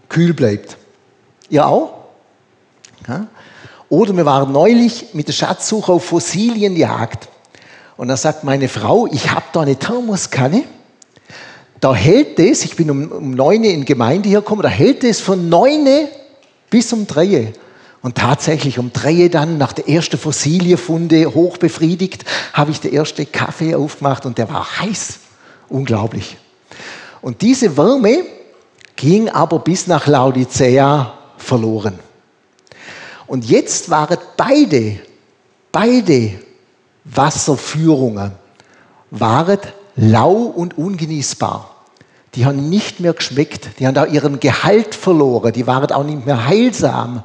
kühl 0.09 0.33
bleibt. 0.35 0.77
Ihr 1.49 1.67
auch? 1.67 2.02
Oder 3.89 4.17
wir 4.17 4.25
waren 4.25 4.53
neulich 4.53 5.13
mit 5.13 5.29
der 5.29 5.33
Schatzsuche 5.33 5.93
auf 5.93 6.05
Fossilienjagd. 6.07 7.29
Und 7.97 8.09
da 8.09 8.17
sagt 8.17 8.43
meine 8.43 8.69
Frau, 8.69 9.07
ich 9.07 9.31
habe 9.31 9.45
da 9.53 9.61
eine 9.61 9.77
Thermoskanne. 9.77 10.65
Da 11.79 11.95
hält 11.95 12.39
es, 12.39 12.65
ich 12.65 12.77
bin 12.77 12.91
um, 12.91 13.13
um 13.13 13.31
9 13.33 13.65
in 13.65 13.81
die 13.81 13.85
Gemeinde 13.85 14.29
hier 14.29 14.41
gekommen, 14.41 14.63
da 14.63 14.69
hält 14.69 15.05
es 15.05 15.21
von 15.21 15.49
9 15.49 16.09
bis 16.71 16.93
um 16.93 17.07
3. 17.07 17.53
Und 18.03 18.17
tatsächlich 18.17 18.79
um 18.79 18.93
3 18.93 19.29
dann, 19.29 19.59
nach 19.59 19.73
der 19.73 19.89
ersten 19.89 20.19
Fossilienfunde, 20.19 21.35
hoch 21.35 21.59
befriedigt, 21.59 22.25
habe 22.53 22.71
ich 22.71 22.81
den 22.81 22.93
ersten 22.93 23.31
Kaffee 23.31 23.75
aufgemacht 23.75 24.27
und 24.27 24.39
der 24.39 24.49
war 24.49 24.81
heiß. 24.81 25.19
Unglaublich. 25.69 26.37
Und 27.21 27.43
diese 27.43 27.77
Wärme 27.77 28.25
ging 28.97 29.29
aber 29.29 29.59
bis 29.61 29.87
nach 29.87 30.07
Laodicea 30.07 31.15
verloren. 31.37 31.99
Und 33.27 33.45
jetzt 33.45 33.91
waren 33.91 34.19
beide, 34.37 34.99
beide 35.71 36.33
Wasserführungen 37.05 38.33
waren 39.11 39.59
lau 39.97 40.35
und 40.35 40.79
ungenießbar. 40.79 41.69
Die 42.35 42.47
haben 42.47 42.71
nicht 42.71 43.01
mehr 43.01 43.13
geschmeckt, 43.13 43.79
die 43.79 43.87
haben 43.87 43.97
auch 43.99 44.07
ihren 44.07 44.41
Gehalt 44.41 44.95
verloren, 44.95 45.53
die 45.53 45.67
waren 45.67 45.91
auch 45.93 46.05
nicht 46.05 46.25
mehr 46.25 46.47
heilsam. 46.47 47.23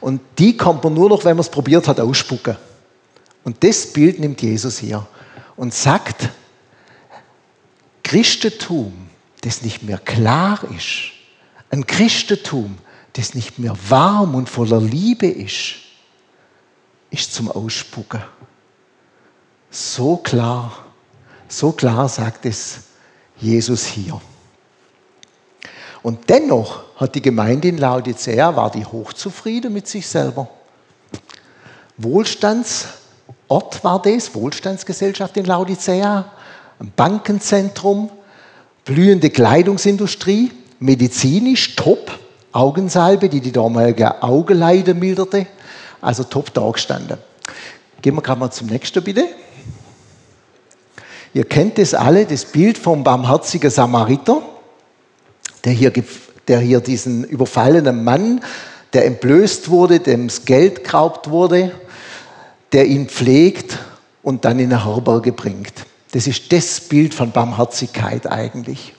Und 0.00 0.20
die 0.38 0.56
kommt 0.56 0.84
man 0.84 0.94
nur 0.94 1.08
noch, 1.08 1.24
wenn 1.24 1.36
man 1.36 1.40
es 1.40 1.48
probiert 1.48 1.88
hat, 1.88 2.00
ausspucken. 2.00 2.56
Und 3.44 3.64
das 3.64 3.86
Bild 3.86 4.18
nimmt 4.20 4.42
Jesus 4.42 4.78
hier 4.78 5.06
und 5.56 5.72
sagt, 5.72 6.28
Christentum, 8.02 8.92
das 9.40 9.62
nicht 9.62 9.82
mehr 9.82 9.98
klar 9.98 10.60
ist, 10.76 11.12
ein 11.70 11.86
Christentum, 11.86 12.76
das 13.14 13.34
nicht 13.34 13.58
mehr 13.58 13.76
warm 13.88 14.34
und 14.34 14.48
voller 14.48 14.80
Liebe 14.80 15.26
ist, 15.26 15.74
ist 17.10 17.34
zum 17.34 17.50
Ausspucken. 17.50 18.22
So 19.70 20.16
klar, 20.16 20.84
so 21.48 21.72
klar 21.72 22.08
sagt 22.08 22.46
es 22.46 22.80
Jesus 23.38 23.84
hier. 23.84 24.20
Und 26.02 26.28
dennoch 26.28 26.82
hat 26.96 27.14
die 27.14 27.22
Gemeinde 27.22 27.68
in 27.68 27.78
Laodicea, 27.78 28.56
war 28.56 28.70
die 28.70 28.84
hochzufrieden 28.84 29.72
mit 29.72 29.86
sich 29.86 30.06
selber. 30.06 30.48
Wohlstandsort 31.96 32.88
war 33.82 34.02
das, 34.02 34.34
Wohlstandsgesellschaft 34.34 35.36
in 35.36 35.44
Laodicea, 35.44 36.32
ein 36.80 36.92
Bankenzentrum, 36.96 38.10
blühende 38.84 39.30
Kleidungsindustrie, 39.30 40.50
medizinisch 40.80 41.76
top, 41.76 42.18
Augensalbe, 42.52 43.28
die 43.28 43.40
die 43.40 43.52
damalige 43.52 44.22
Augenleide 44.22 44.94
milderte, 44.94 45.46
also 46.00 46.24
top 46.24 46.52
dargestanden. 46.52 47.18
Gehen 48.02 48.14
wir 48.14 48.22
gerade 48.22 48.40
mal 48.40 48.50
zum 48.50 48.68
nächsten, 48.68 49.02
bitte. 49.02 49.26
Ihr 51.34 51.44
kennt 51.44 51.78
das 51.78 51.94
alle, 51.94 52.26
das 52.26 52.44
Bild 52.44 52.76
vom 52.76 53.04
barmherzigen 53.04 53.70
Samariter, 53.70 54.42
der 55.64 55.72
hier, 55.72 55.92
der 56.48 56.60
hier 56.60 56.80
diesen 56.80 57.24
überfallenen 57.24 58.04
Mann, 58.04 58.42
der 58.92 59.06
entblößt 59.06 59.70
wurde, 59.70 60.00
dem 60.00 60.28
das 60.28 60.44
Geld 60.44 60.84
geraubt 60.84 61.30
wurde, 61.30 61.72
der 62.72 62.86
ihn 62.86 63.08
pflegt 63.08 63.78
und 64.22 64.44
dann 64.44 64.58
in 64.58 64.72
eine 64.72 64.84
Herberge 64.84 65.32
bringt. 65.32 65.72
Das 66.12 66.26
ist 66.26 66.52
das 66.52 66.80
Bild 66.80 67.14
von 67.14 67.32
Barmherzigkeit 67.32 68.26
eigentlich. 68.26 68.94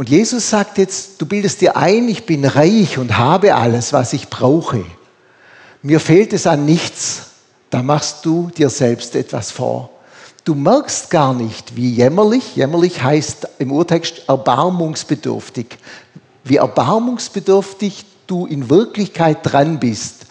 Und 0.00 0.08
Jesus 0.08 0.48
sagt 0.48 0.78
jetzt, 0.78 1.20
du 1.20 1.26
bildest 1.26 1.60
dir 1.60 1.76
ein, 1.76 2.08
ich 2.08 2.24
bin 2.24 2.46
reich 2.46 2.96
und 2.96 3.18
habe 3.18 3.54
alles, 3.54 3.92
was 3.92 4.14
ich 4.14 4.30
brauche. 4.30 4.82
Mir 5.82 6.00
fehlt 6.00 6.32
es 6.32 6.46
an 6.46 6.64
nichts. 6.64 7.24
Da 7.68 7.82
machst 7.82 8.24
du 8.24 8.48
dir 8.56 8.70
selbst 8.70 9.14
etwas 9.14 9.50
vor. 9.50 9.90
Du 10.46 10.54
merkst 10.54 11.10
gar 11.10 11.34
nicht, 11.34 11.76
wie 11.76 11.90
jämmerlich, 11.90 12.56
jämmerlich 12.56 13.02
heißt 13.02 13.46
im 13.58 13.72
Urtext 13.72 14.22
erbarmungsbedürftig, 14.26 15.76
wie 16.44 16.56
erbarmungsbedürftig 16.56 18.06
du 18.26 18.46
in 18.46 18.70
Wirklichkeit 18.70 19.40
dran 19.42 19.80
bist. 19.80 20.24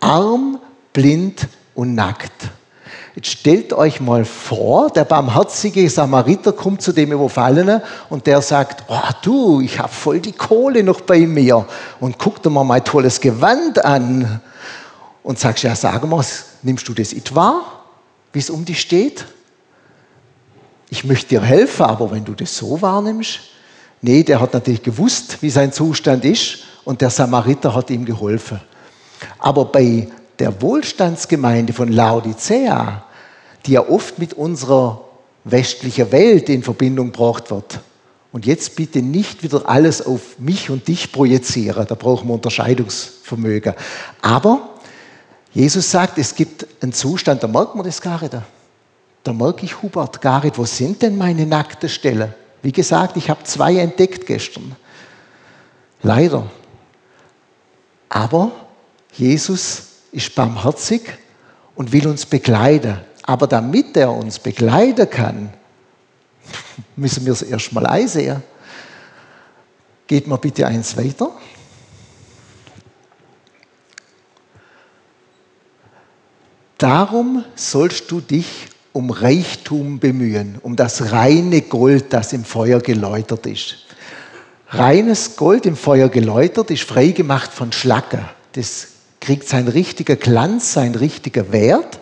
Arm, 0.00 0.58
blind 0.92 1.46
und 1.76 1.94
nackt. 1.94 2.50
Jetzt 3.16 3.28
stellt 3.28 3.72
euch 3.72 4.02
mal 4.02 4.26
vor, 4.26 4.90
der 4.90 5.06
barmherzige 5.06 5.88
Samariter 5.88 6.52
kommt 6.52 6.82
zu 6.82 6.92
dem 6.92 7.12
Überfallenen 7.12 7.80
und 8.10 8.26
der 8.26 8.42
sagt, 8.42 8.84
oh, 8.88 9.08
du, 9.22 9.62
ich 9.62 9.78
habe 9.78 9.88
voll 9.88 10.20
die 10.20 10.32
Kohle 10.32 10.82
noch 10.82 11.00
bei 11.00 11.20
mir 11.20 11.66
und 11.98 12.18
guck 12.18 12.42
dir 12.42 12.50
mal 12.50 12.62
mein 12.62 12.84
tolles 12.84 13.18
Gewand 13.22 13.82
an. 13.82 14.42
Und 15.22 15.38
sagst, 15.38 15.64
ja, 15.64 15.74
sag 15.74 16.06
mal, 16.06 16.22
nimmst 16.62 16.86
du 16.88 16.92
das 16.92 17.14
etwa, 17.14 17.62
wie 18.34 18.38
es 18.38 18.50
um 18.50 18.66
dich 18.66 18.82
steht? 18.82 19.24
Ich 20.90 21.02
möchte 21.02 21.30
dir 21.30 21.40
helfen, 21.40 21.86
aber 21.86 22.10
wenn 22.10 22.24
du 22.26 22.34
das 22.34 22.54
so 22.54 22.82
wahrnimmst, 22.82 23.40
nee, 24.02 24.24
der 24.24 24.42
hat 24.42 24.52
natürlich 24.52 24.82
gewusst, 24.82 25.38
wie 25.40 25.50
sein 25.50 25.72
Zustand 25.72 26.26
ist 26.26 26.58
und 26.84 27.00
der 27.00 27.10
Samariter 27.10 27.74
hat 27.74 27.88
ihm 27.88 28.04
geholfen. 28.04 28.60
Aber 29.38 29.64
bei 29.64 30.06
der 30.38 30.60
Wohlstandsgemeinde 30.60 31.72
von 31.72 31.90
Laodicea, 31.90 33.05
die 33.66 33.72
ja 33.72 33.88
oft 33.88 34.18
mit 34.18 34.34
unserer 34.34 35.02
westlichen 35.44 36.10
Welt 36.12 36.48
in 36.48 36.62
Verbindung 36.62 37.12
gebracht 37.12 37.50
wird. 37.50 37.80
Und 38.32 38.44
jetzt 38.44 38.76
bitte 38.76 39.00
nicht 39.00 39.42
wieder 39.42 39.68
alles 39.68 40.04
auf 40.04 40.38
mich 40.38 40.68
und 40.68 40.88
dich 40.88 41.12
projizieren, 41.12 41.86
da 41.86 41.94
brauchen 41.94 42.28
wir 42.28 42.34
Unterscheidungsvermögen. 42.34 43.74
Aber 44.20 44.70
Jesus 45.52 45.90
sagt, 45.90 46.18
es 46.18 46.34
gibt 46.34 46.66
einen 46.82 46.92
Zustand, 46.92 47.42
da 47.42 47.48
merkt 47.48 47.74
man 47.74 47.86
das 47.86 48.02
gar 48.02 48.20
nicht. 48.20 48.36
Da 49.22 49.32
merke 49.32 49.64
ich, 49.64 49.80
Hubert, 49.80 50.20
gar 50.20 50.44
nicht, 50.44 50.58
wo 50.58 50.64
sind 50.64 51.00
denn 51.02 51.16
meine 51.16 51.46
nackten 51.46 51.88
Stellen? 51.88 52.34
Wie 52.62 52.72
gesagt, 52.72 53.16
ich 53.16 53.30
habe 53.30 53.42
zwei 53.44 53.76
entdeckt 53.76 54.26
gestern. 54.26 54.76
Leider. 56.02 56.46
Aber 58.08 58.52
Jesus 59.14 59.82
ist 60.12 60.34
barmherzig 60.34 61.02
und 61.74 61.92
will 61.92 62.06
uns 62.06 62.26
begleiten. 62.26 62.98
Aber 63.26 63.46
damit 63.48 63.96
er 63.96 64.12
uns 64.12 64.38
begleiten 64.38 65.10
kann, 65.10 65.52
müssen 66.96 67.26
wir 67.26 67.32
es 67.32 67.42
erstmal 67.42 67.86
einsehen. 67.86 68.42
Geht 70.06 70.28
mal 70.28 70.36
bitte 70.36 70.66
eins 70.66 70.96
weiter. 70.96 71.32
Darum 76.78 77.44
sollst 77.54 78.10
du 78.10 78.20
dich 78.20 78.68
um 78.92 79.10
Reichtum 79.10 79.98
bemühen, 79.98 80.58
um 80.62 80.76
das 80.76 81.10
reine 81.10 81.62
Gold, 81.62 82.12
das 82.12 82.32
im 82.32 82.44
Feuer 82.44 82.80
geläutert 82.80 83.46
ist. 83.46 83.86
Reines 84.68 85.36
Gold 85.36 85.66
im 85.66 85.76
Feuer 85.76 86.08
geläutert 86.08 86.70
ist 86.70 86.84
freigemacht 86.84 87.52
von 87.52 87.72
Schlacken. 87.72 88.24
Das 88.52 88.88
kriegt 89.20 89.48
seinen 89.48 89.68
richtigen 89.68 90.18
Glanz, 90.18 90.74
seinen 90.74 90.94
richtigen 90.94 91.50
Wert. 91.52 91.98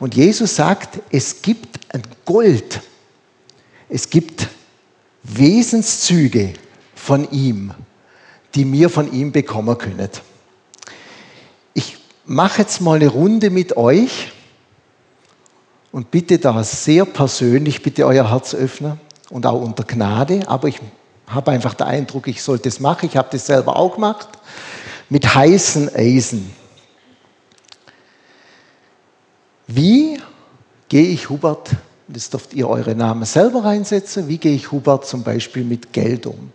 Und 0.00 0.16
Jesus 0.16 0.56
sagt, 0.56 1.00
es 1.12 1.42
gibt 1.42 1.94
ein 1.94 2.02
Gold. 2.24 2.80
Es 3.88 4.08
gibt 4.08 4.48
Wesenszüge 5.22 6.54
von 6.94 7.30
ihm, 7.30 7.72
die 8.54 8.70
wir 8.72 8.88
von 8.88 9.12
ihm 9.12 9.30
bekommen 9.30 9.76
können. 9.76 10.08
Ich 11.74 11.98
mache 12.24 12.62
jetzt 12.62 12.80
mal 12.80 12.96
eine 12.96 13.08
Runde 13.08 13.50
mit 13.50 13.76
euch 13.76 14.32
und 15.92 16.10
bitte 16.10 16.38
da 16.38 16.64
sehr 16.64 17.04
persönlich, 17.04 17.82
bitte 17.82 18.06
euer 18.06 18.30
Herz 18.30 18.54
öffnen 18.54 18.98
und 19.28 19.44
auch 19.44 19.60
unter 19.60 19.84
Gnade, 19.84 20.48
aber 20.48 20.68
ich 20.68 20.80
habe 21.26 21.50
einfach 21.50 21.74
den 21.74 21.86
Eindruck, 21.86 22.26
ich 22.26 22.42
sollte 22.42 22.68
es 22.68 22.80
machen. 22.80 23.06
Ich 23.06 23.16
habe 23.16 23.28
das 23.30 23.46
selber 23.46 23.76
auch 23.76 23.94
gemacht. 23.94 24.28
Mit 25.08 25.34
heißen 25.34 25.94
Eisen. 25.94 26.52
Wie 29.72 30.18
gehe 30.88 31.06
ich, 31.06 31.30
Hubert, 31.30 31.70
das 32.08 32.28
dürft 32.28 32.54
ihr 32.54 32.68
eure 32.68 32.96
Namen 32.96 33.24
selber 33.24 33.64
reinsetzen, 33.64 34.26
wie 34.26 34.38
gehe 34.38 34.54
ich, 34.54 34.72
Hubert, 34.72 35.06
zum 35.06 35.22
Beispiel 35.22 35.62
mit 35.62 35.92
Geld 35.92 36.26
um? 36.26 36.50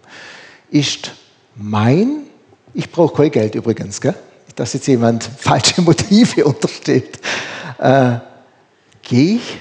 Ist 0.69 1.11
mein, 1.55 2.23
ich 2.73 2.91
brauche 2.91 3.15
kein 3.15 3.31
Geld 3.31 3.55
übrigens, 3.55 4.01
gell? 4.01 4.15
dass 4.55 4.73
jetzt 4.73 4.87
jemand 4.87 5.23
falsche 5.37 5.81
Motive 5.81 6.43
untersteht, 6.43 7.19
äh, 7.77 8.17
gehe 9.01 9.35
ich 9.37 9.59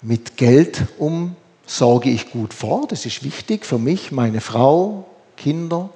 mit 0.00 0.38
Geld 0.38 0.82
um 0.98 1.36
sorge 1.66 2.08
ich 2.08 2.30
gut 2.30 2.54
vor. 2.54 2.86
Das 2.88 3.04
ist 3.04 3.22
wichtig 3.22 3.66
für 3.66 3.78
mich, 3.78 4.12
meine 4.12 4.40
Frau, 4.40 5.06
Kinder. 5.36 5.90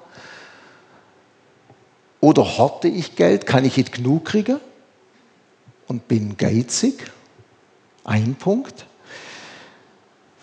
Oder 2.20 2.58
horte 2.58 2.88
ich 2.88 3.16
Geld? 3.16 3.46
Kann 3.46 3.64
ich 3.64 3.76
nicht 3.76 3.92
genug 3.92 4.26
kriegen? 4.26 4.60
Und 5.88 6.06
bin 6.06 6.36
geizig? 6.36 7.10
Ein 8.04 8.34
Punkt. 8.34 8.86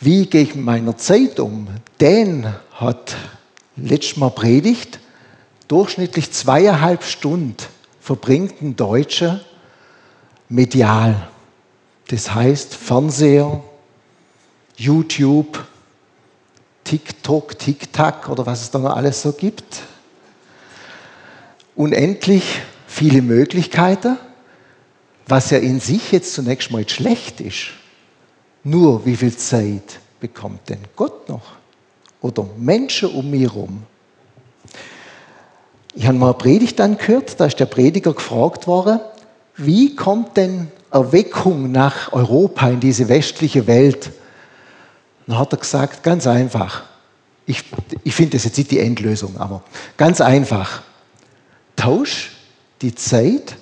Wie 0.01 0.25
gehe 0.25 0.41
ich 0.41 0.55
mit 0.55 0.65
meiner 0.65 0.97
Zeit 0.97 1.39
um? 1.39 1.67
Dan 1.99 2.55
hat 2.73 3.15
letztes 3.77 4.17
Mal 4.17 4.31
predigt, 4.31 4.99
durchschnittlich 5.67 6.31
zweieinhalb 6.31 7.03
Stunden 7.03 7.55
verbringt 8.01 8.61
ein 8.61 8.75
Deutscher 8.75 9.41
medial. 10.49 11.27
Das 12.07 12.33
heißt 12.33 12.75
Fernseher, 12.75 13.63
YouTube, 14.77 15.65
TikTok, 16.83 17.57
TikTok 17.57 18.29
oder 18.29 18.45
was 18.45 18.61
es 18.61 18.71
da 18.71 18.79
noch 18.79 18.95
alles 18.95 19.21
so 19.21 19.31
gibt. 19.31 19.81
Unendlich 21.75 22.61
viele 22.87 23.21
Möglichkeiten, 23.21 24.17
was 25.27 25.49
ja 25.49 25.57
in 25.57 25.79
sich 25.79 26.11
jetzt 26.11 26.33
zunächst 26.33 26.71
mal 26.71 26.87
schlecht 26.87 27.41
ist. 27.41 27.67
Nur 28.63 29.05
wie 29.05 29.15
viel 29.15 29.35
Zeit 29.35 29.99
bekommt 30.19 30.69
denn 30.69 30.79
Gott 30.95 31.29
noch? 31.29 31.53
Oder 32.21 32.45
Menschen 32.57 33.09
um 33.09 33.29
mich 33.29 33.41
herum? 33.41 33.83
Ich 35.93 36.05
habe 36.07 36.17
mal 36.17 36.27
eine 36.27 36.37
Predigt 36.37 36.79
dann 36.79 36.97
gehört, 36.97 37.39
da 37.39 37.45
ist 37.45 37.59
der 37.59 37.67
Prediger 37.67 38.13
gefragt 38.13 38.67
worden, 38.67 38.99
wie 39.57 39.95
kommt 39.95 40.35
denn 40.35 40.67
Erweckung 40.91 41.71
nach 41.71 42.11
Europa 42.11 42.69
in 42.69 42.79
diese 42.79 43.07
westliche 43.07 43.67
Welt? 43.67 44.11
Dann 45.27 45.39
hat 45.39 45.53
er 45.53 45.57
gesagt, 45.57 46.03
ganz 46.03 46.27
einfach, 46.27 46.83
ich, 47.45 47.63
ich 48.03 48.13
finde 48.13 48.31
das 48.31 48.43
jetzt 48.43 48.57
nicht 48.57 48.71
die 48.71 48.79
Endlösung, 48.79 49.37
aber 49.37 49.63
ganz 49.97 50.19
einfach, 50.19 50.81
tausch 51.75 52.31
die 52.81 52.95
Zeit 52.95 53.55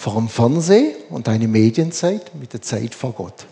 vor 0.00 0.14
dem 0.14 0.30
Fernsehen 0.30 0.94
und 1.10 1.26
deine 1.26 1.46
Medienzeit 1.46 2.34
mit 2.34 2.54
der 2.54 2.62
Zeit 2.62 2.94
vor 2.94 3.12
Gott. 3.12 3.44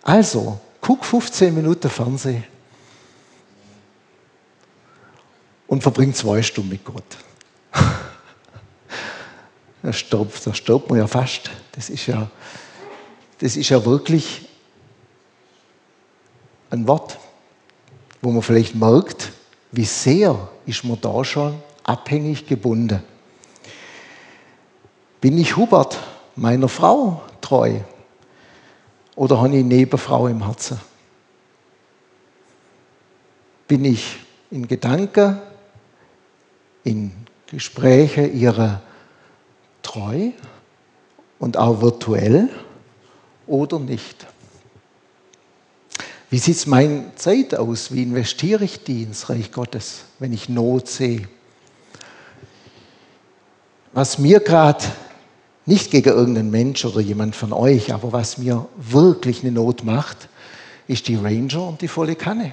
Also, 0.00 0.60
guck 0.80 1.04
15 1.04 1.52
Minuten 1.52 1.90
Fernsehen 1.90 2.44
und 5.66 5.82
verbring 5.82 6.14
zwei 6.14 6.40
Stunden 6.40 6.70
mit 6.70 6.84
Gott. 6.84 7.02
da 9.82 9.92
stirbt, 9.92 10.46
da 10.46 10.54
stirbt 10.54 10.88
man 10.88 11.00
ja 11.00 11.08
fast. 11.08 11.50
Das 11.72 11.90
ist 11.90 12.06
ja, 12.06 12.30
das 13.40 13.56
ist 13.56 13.68
ja 13.68 13.84
wirklich 13.84 14.48
ein 16.70 16.86
Wort, 16.86 17.18
wo 18.22 18.30
man 18.30 18.42
vielleicht 18.42 18.76
merkt, 18.76 19.32
wie 19.72 19.84
sehr 19.84 20.48
ist 20.64 20.84
man 20.84 21.00
da 21.00 21.24
schon 21.24 21.60
abhängig 21.82 22.46
gebunden. 22.46 23.02
Bin 25.26 25.38
ich 25.38 25.56
Hubert, 25.56 25.98
meiner 26.36 26.68
Frau, 26.68 27.20
treu? 27.40 27.80
Oder 29.16 29.38
habe 29.38 29.48
ich 29.48 29.54
eine 29.54 29.64
Nebenfrau 29.64 30.28
im 30.28 30.44
Herzen? 30.44 30.80
Bin 33.66 33.84
ich 33.84 34.20
in 34.52 34.68
Gedanken, 34.68 35.40
in 36.84 37.10
Gespräche 37.48 38.24
ihrer 38.24 38.82
treu 39.82 40.30
und 41.40 41.56
auch 41.56 41.80
virtuell 41.80 42.48
oder 43.48 43.80
nicht? 43.80 44.28
Wie 46.30 46.38
sieht 46.38 46.54
es 46.54 46.66
meine 46.68 47.16
Zeit 47.16 47.52
aus? 47.56 47.92
Wie 47.92 48.04
investiere 48.04 48.62
ich 48.62 48.84
die 48.84 49.02
ins 49.02 49.28
Reich 49.28 49.50
Gottes, 49.50 50.04
wenn 50.20 50.32
ich 50.32 50.48
Not 50.48 50.86
sehe? 50.86 51.26
Was 53.92 54.18
mir 54.18 54.38
gerade, 54.38 54.84
nicht 55.66 55.90
gegen 55.90 56.08
irgendeinen 56.08 56.50
Mensch 56.50 56.84
oder 56.84 57.00
jemand 57.00 57.36
von 57.36 57.52
euch, 57.52 57.92
aber 57.92 58.12
was 58.12 58.38
mir 58.38 58.66
wirklich 58.76 59.42
eine 59.42 59.52
Not 59.52 59.84
macht, 59.84 60.28
ist 60.88 61.08
die 61.08 61.16
Ranger 61.16 61.66
und 61.68 61.82
die 61.82 61.88
volle 61.88 62.14
Kanne. 62.14 62.52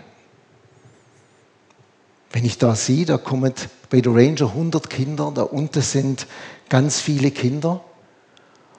Wenn 2.31 2.45
ich 2.45 2.57
da 2.57 2.75
sehe, 2.75 3.05
da 3.05 3.17
kommen 3.17 3.53
bei 3.91 4.01
der 4.01 4.13
Ranger 4.13 4.47
100 4.47 4.89
Kinder, 4.89 5.31
da 5.33 5.43
unten 5.43 5.81
sind 5.81 6.25
ganz 6.67 6.99
viele 6.99 7.29
Kinder 7.29 7.83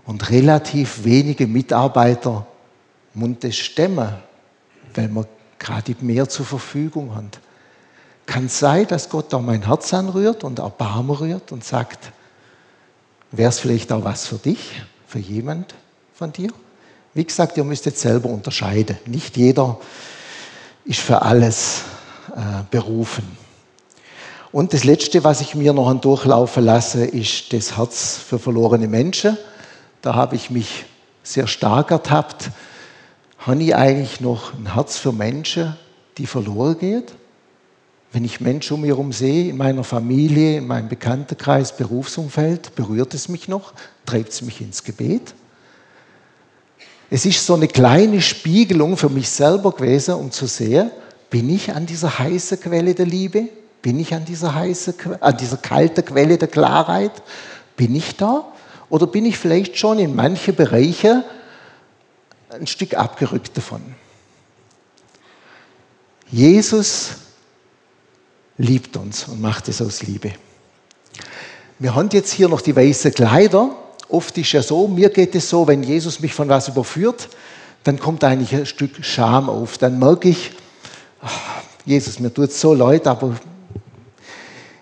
und 0.05 0.31
relativ 0.31 1.05
wenige 1.05 1.47
Mitarbeiter 1.47 2.47
Munde 3.15 3.53
stemmen 3.53 4.15
weil 4.95 5.09
wir 5.09 5.27
gerade 5.59 5.95
mehr 6.01 6.29
zur 6.29 6.47
Verfügung 6.47 7.15
haben. 7.15 7.31
Kann 8.27 8.47
es 8.47 8.59
sein, 8.59 8.87
dass 8.87 9.09
Gott 9.09 9.33
da 9.33 9.39
mein 9.39 9.67
Herz 9.67 9.93
anrührt 9.93 10.45
und 10.45 10.59
Erbarmen 10.59 11.17
rührt 11.17 11.53
und 11.53 11.65
sagt, 11.65 12.13
wäre 13.37 13.51
es 13.51 13.59
vielleicht 13.59 13.93
auch 13.93 14.05
was 14.05 14.27
für 14.27 14.37
dich, 14.37 14.83
für 15.07 15.19
jemand 15.19 15.75
von 16.15 16.33
dir? 16.33 16.51
Wie 17.15 17.25
gesagt, 17.25 17.57
ihr 17.57 17.65
müsst 17.65 17.87
jetzt 17.87 18.01
selber 18.01 18.29
unterscheiden. 18.29 18.99
Nicht 19.07 19.37
jeder 19.37 19.79
ist 20.85 21.01
für 21.01 21.23
alles 21.23 21.83
äh, 22.35 22.63
berufen. 22.71 23.37
Und 24.53 24.73
das 24.73 24.85
Letzte, 24.85 25.25
was 25.25 25.41
ich 25.41 25.55
mir 25.55 25.73
noch 25.73 25.93
durchlaufen 26.01 26.65
lasse, 26.65 27.05
ist 27.05 27.53
das 27.53 27.77
Herz 27.77 28.17
für 28.17 28.39
verlorene 28.39 28.89
Menschen. 28.89 29.37
Da 30.03 30.15
habe 30.15 30.37
ich 30.37 30.51
mich 30.51 30.85
sehr 31.23 31.47
stark 31.47 31.91
ertappt 31.91 32.51
habe 33.47 33.63
ich 33.63 33.77
eigentlich 33.77 34.23
noch 34.23 34.55
ein 34.55 34.73
Herz 34.73 34.97
für 34.97 35.13
Menschen, 35.13 35.77
die 36.17 36.27
verloren 36.27 36.79
geht? 36.79 37.13
Wenn 38.15 38.25
ich 38.25 38.41
Menschen 38.41 38.75
um 38.75 38.83
mich 38.83 38.91
herum 38.91 39.11
sehe, 39.13 39.51
in 39.51 39.57
meiner 39.57 39.83
Familie, 39.83 40.59
in 40.59 40.69
meinem 40.69 40.89
Bekanntenkreis, 40.89 41.77
Berufsumfeld, 41.77 42.77
berührt 42.77 43.13
es 43.13 43.29
mich 43.29 43.49
noch? 43.49 43.73
Treibt 44.07 44.33
es 44.33 44.41
mich 44.41 44.61
ins 44.61 44.85
Gebet? 44.85 45.35
Es 47.11 47.27
ist 47.27 47.45
so 47.45 47.55
eine 47.55 47.67
kleine 47.67 48.23
Spiegelung 48.23 48.97
für 48.97 49.09
mich 49.09 49.29
selber 49.29 49.73
gewesen, 49.73 50.15
um 50.15 50.31
zu 50.31 50.47
sehen, 50.47 50.93
bin 51.29 51.51
ich 51.51 51.73
an 51.75 51.87
dieser 51.87 52.17
heißen 52.21 52.61
Quelle 52.61 52.95
der 52.95 53.07
Liebe? 53.07 53.49
Bin 53.83 53.99
ich 53.99 54.15
an 54.15 54.25
dieser, 54.25 54.55
heiße, 54.55 54.95
an 55.19 55.37
dieser 55.37 55.57
kalten 55.57 56.05
Quelle 56.05 56.39
der 56.39 56.47
Klarheit? 56.47 57.21
Bin 57.77 57.97
ich 57.97 58.15
da? 58.17 58.45
Oder 58.91 59.09
bin 59.09 59.27
ich 59.27 59.37
vielleicht 59.37 59.77
schon 59.77 59.99
in 59.99 60.15
manche 60.15 60.53
Bereiche 60.53 61.25
ein 62.49 62.69
Stück 62.69 62.95
abgerückt 62.95 63.57
davon. 63.57 63.83
Jesus 66.31 67.24
liebt 68.57 68.97
uns 68.97 69.29
und 69.29 69.41
macht 69.41 69.69
es 69.69 69.83
aus 69.83 70.03
Liebe. 70.03 70.33
Wir 71.79 71.95
haben 71.95 72.09
jetzt 72.13 72.33
hier 72.33 72.49
noch 72.49 72.61
die 72.61 72.75
weißen 72.75 73.13
Kleider. 73.13 73.71
Oft 74.09 74.37
ist 74.39 74.53
ja 74.53 74.63
so, 74.63 74.87
mir 74.87 75.11
geht 75.11 75.35
es 75.35 75.49
so, 75.49 75.67
wenn 75.67 75.83
Jesus 75.83 76.21
mich 76.21 76.33
von 76.35 76.49
was 76.49 76.69
überführt, 76.69 77.29
dann 77.83 77.99
kommt 77.99 78.23
eigentlich 78.25 78.55
ein 78.55 78.67
Stück 78.67 79.05
Scham 79.05 79.49
auf. 79.49 79.79
Dann 79.79 79.99
merke 79.99 80.29
ich, 80.29 80.53
ach, 81.21 81.63
Jesus, 81.85 82.21
mir 82.21 82.33
tut 82.33 82.51
es 82.51 82.61
so 82.61 82.75
leid, 82.75 83.07
aber 83.07 83.37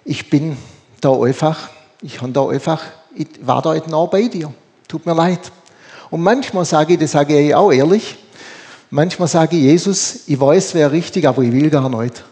ich 0.05 0.29
bin 0.29 0.57
da 1.01 1.13
einfach, 1.21 1.71
ich 2.01 2.19
da 2.21 2.49
einfach, 2.49 2.83
ich 3.15 3.29
war 3.41 3.63
da 3.63 3.71
heute 3.71 3.91
noch 3.91 4.09
bei 4.09 4.29
dir. 4.29 4.53
Tut 4.87 5.07
mir 5.07 5.15
leid. 5.15 5.41
Und 6.11 6.21
manchmal 6.21 6.65
sage 6.65 6.93
ich, 6.95 6.99
das 7.01 7.13
sage 7.13 7.39
ich 7.39 7.55
auch 7.55 7.73
ehrlich, 7.73 8.19
manchmal 8.91 9.29
sage 9.29 9.57
ich, 9.57 9.63
Jesus, 9.63 10.21
ich 10.27 10.39
weiß, 10.39 10.75
wer 10.75 10.93
richtig, 10.93 11.27
aber 11.27 11.43
ich 11.43 11.53
will 11.53 11.71
gar 11.71 11.89
nicht. 11.89 12.23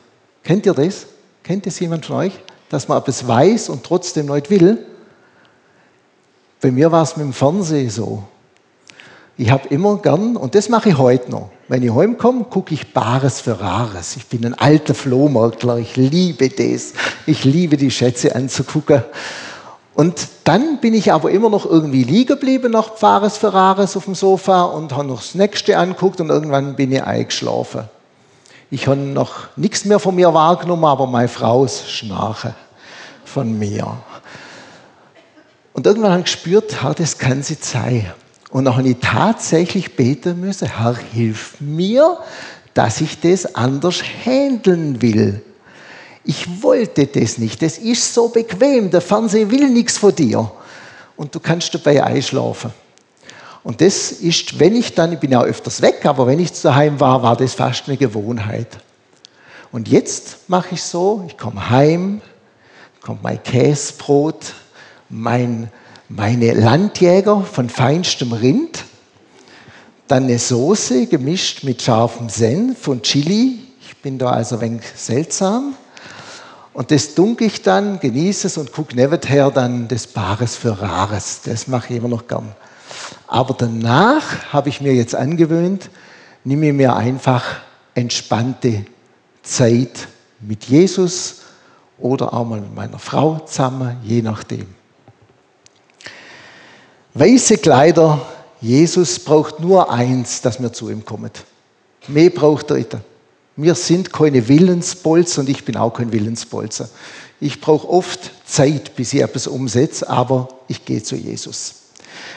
Kennt 0.44 0.66
ihr 0.66 0.74
das? 0.74 1.06
Kennt 1.42 1.66
das 1.66 1.80
jemand 1.80 2.06
von 2.06 2.16
euch? 2.16 2.32
Dass 2.68 2.88
man 2.88 2.98
etwas 2.98 3.26
weiß 3.26 3.68
und 3.68 3.84
trotzdem 3.84 4.26
nicht 4.26 4.50
will? 4.50 4.78
Bei 6.60 6.70
mir 6.70 6.92
war 6.92 7.02
es 7.02 7.16
mit 7.16 7.24
dem 7.24 7.32
Fernsehen 7.32 7.90
so. 7.90 8.24
ich 9.36 9.50
habe 9.50 9.68
immer 9.68 9.96
gern, 9.96 10.36
und 10.36 10.54
das 10.54 10.68
mache 10.68 10.90
ich 10.90 10.98
heute 10.98 11.30
noch, 11.30 11.48
wenn 11.68 11.82
ich 11.82 11.94
heimkomme, 11.94 12.44
gucke 12.44 12.74
ich 12.74 12.92
Bares 12.92 13.40
für 13.40 13.58
Rares. 13.58 14.16
Ich 14.16 14.26
bin 14.26 14.44
ein 14.44 14.54
alter 14.54 14.94
Flohmarktler, 14.94 15.78
ich 15.78 15.96
liebe 15.96 16.50
das. 16.50 16.92
Ich 17.26 17.44
liebe 17.44 17.76
die 17.76 17.90
Schätze 17.90 18.34
anzugucken. 18.34 19.02
Und 19.94 20.28
dann 20.44 20.78
bin 20.80 20.94
ich 20.94 21.12
aber 21.12 21.30
immer 21.30 21.48
noch 21.48 21.64
irgendwie 21.64 22.04
liegen 22.04 22.34
geblieben 22.34 22.72
nach 22.72 22.90
Bares 22.90 23.38
für 23.38 23.52
Rares 23.52 23.96
auf 23.96 24.04
dem 24.04 24.14
Sofa 24.14 24.64
und 24.64 24.92
habe 24.92 25.08
noch 25.08 25.20
das 25.20 25.34
nächste 25.34 25.78
anguckt 25.78 26.20
und 26.20 26.28
irgendwann 26.28 26.76
bin 26.76 26.92
ich 26.92 27.02
eingeschlafen. 27.02 27.88
Ich 28.70 28.86
habe 28.86 29.00
noch 29.00 29.48
nichts 29.56 29.84
mehr 29.84 29.98
von 29.98 30.14
mir 30.14 30.32
wahrgenommen, 30.32 30.84
aber 30.84 31.06
meine 31.06 31.28
Frau 31.28 31.66
Schnarchen 31.66 32.54
von 33.24 33.58
mir. 33.58 33.96
Und 35.72 35.86
irgendwann 35.86 36.12
habe 36.12 36.20
ich 36.20 36.26
gespürt, 36.26 36.82
Herr, 36.82 36.94
das 36.94 37.18
kann 37.18 37.42
sie 37.42 37.56
sein. 37.60 38.12
Und 38.50 38.64
dann 38.64 38.76
habe 38.76 38.88
ich 38.88 38.96
tatsächlich 39.00 39.96
beten 39.96 40.40
müssen, 40.40 40.68
Herr, 40.68 40.96
hilf 40.96 41.56
mir, 41.60 42.18
dass 42.74 43.00
ich 43.00 43.20
das 43.20 43.54
anders 43.54 44.02
handeln 44.24 45.02
will. 45.02 45.42
Ich 46.24 46.62
wollte 46.62 47.06
das 47.06 47.38
nicht. 47.38 47.62
Das 47.62 47.78
ist 47.78 48.14
so 48.14 48.28
bequem. 48.28 48.90
Der 48.90 49.00
Fernseher 49.00 49.50
will 49.50 49.68
nichts 49.70 49.98
von 49.98 50.14
dir. 50.14 50.50
Und 51.16 51.34
du 51.34 51.40
kannst 51.40 51.74
dabei 51.74 52.04
einschlafen. 52.04 52.72
Und 53.62 53.80
das 53.80 54.10
ist, 54.12 54.58
wenn 54.58 54.74
ich 54.74 54.94
dann, 54.94 55.12
ich 55.12 55.18
bin 55.18 55.32
ja 55.32 55.42
öfters 55.42 55.82
weg, 55.82 56.06
aber 56.06 56.26
wenn 56.26 56.38
ich 56.38 56.52
daheim 56.60 56.98
war, 56.98 57.22
war 57.22 57.36
das 57.36 57.54
fast 57.54 57.88
eine 57.88 57.96
Gewohnheit. 57.96 58.78
Und 59.70 59.88
jetzt 59.88 60.48
mache 60.48 60.74
ich 60.74 60.82
so, 60.82 61.24
ich 61.28 61.36
komme 61.36 61.70
heim, 61.70 62.22
kommt 63.02 63.22
mein 63.22 63.42
Käsebrot, 63.42 64.54
mein, 65.08 65.70
meine 66.08 66.54
Landjäger 66.54 67.42
von 67.42 67.68
feinstem 67.68 68.32
Rind, 68.32 68.84
dann 70.08 70.24
eine 70.24 70.38
Soße 70.38 71.06
gemischt 71.06 71.62
mit 71.62 71.82
scharfem 71.82 72.28
Senf 72.28 72.88
und 72.88 73.04
Chili. 73.04 73.60
Ich 73.82 73.96
bin 73.98 74.18
da 74.18 74.30
also 74.30 74.56
ein 74.56 74.62
wenig 74.62 74.82
seltsam. 74.96 75.74
Und 76.72 76.90
das 76.90 77.14
dunkel 77.14 77.46
ich 77.46 77.62
dann, 77.62 78.00
genieße 78.00 78.46
es 78.46 78.56
und 78.56 78.72
gucke 78.72 78.96
nebenher 78.96 79.50
dann 79.50 79.86
des 79.86 80.06
Bares 80.06 80.56
für 80.56 80.80
Rares. 80.80 81.42
Das 81.44 81.68
mache 81.68 81.92
ich 81.92 81.98
immer 81.98 82.08
noch 82.08 82.26
gern. 82.26 82.54
Aber 83.26 83.54
danach 83.54 84.52
habe 84.52 84.68
ich 84.68 84.80
mir 84.80 84.94
jetzt 84.94 85.14
angewöhnt, 85.14 85.90
nehme 86.44 86.72
mir 86.72 86.96
einfach 86.96 87.44
entspannte 87.94 88.84
Zeit 89.42 90.08
mit 90.40 90.64
Jesus 90.64 91.42
oder 91.98 92.32
auch 92.32 92.46
mal 92.46 92.60
mit 92.60 92.74
meiner 92.74 92.98
Frau 92.98 93.40
zusammen, 93.40 93.98
je 94.02 94.22
nachdem. 94.22 94.66
Weiße 97.14 97.58
Kleider, 97.58 98.20
Jesus 98.60 99.18
braucht 99.18 99.60
nur 99.60 99.90
eins, 99.90 100.42
dass 100.42 100.60
wir 100.60 100.72
zu 100.72 100.90
ihm 100.90 101.04
kommen. 101.04 101.30
Mehr 102.08 102.30
braucht 102.30 102.70
er 102.70 102.76
nicht. 102.76 102.96
Wir 103.56 103.74
sind 103.74 104.12
keine 104.12 104.48
Willensbolzer 104.48 105.40
und 105.42 105.48
ich 105.48 105.64
bin 105.64 105.76
auch 105.76 105.92
kein 105.92 106.12
Willensbolzer. 106.12 106.88
Ich 107.40 107.60
brauche 107.60 107.88
oft 107.88 108.30
Zeit, 108.46 108.96
bis 108.96 109.12
ich 109.12 109.22
etwas 109.22 109.46
umsetze, 109.46 110.08
aber 110.08 110.48
ich 110.68 110.84
gehe 110.84 111.02
zu 111.02 111.16
Jesus. 111.16 111.79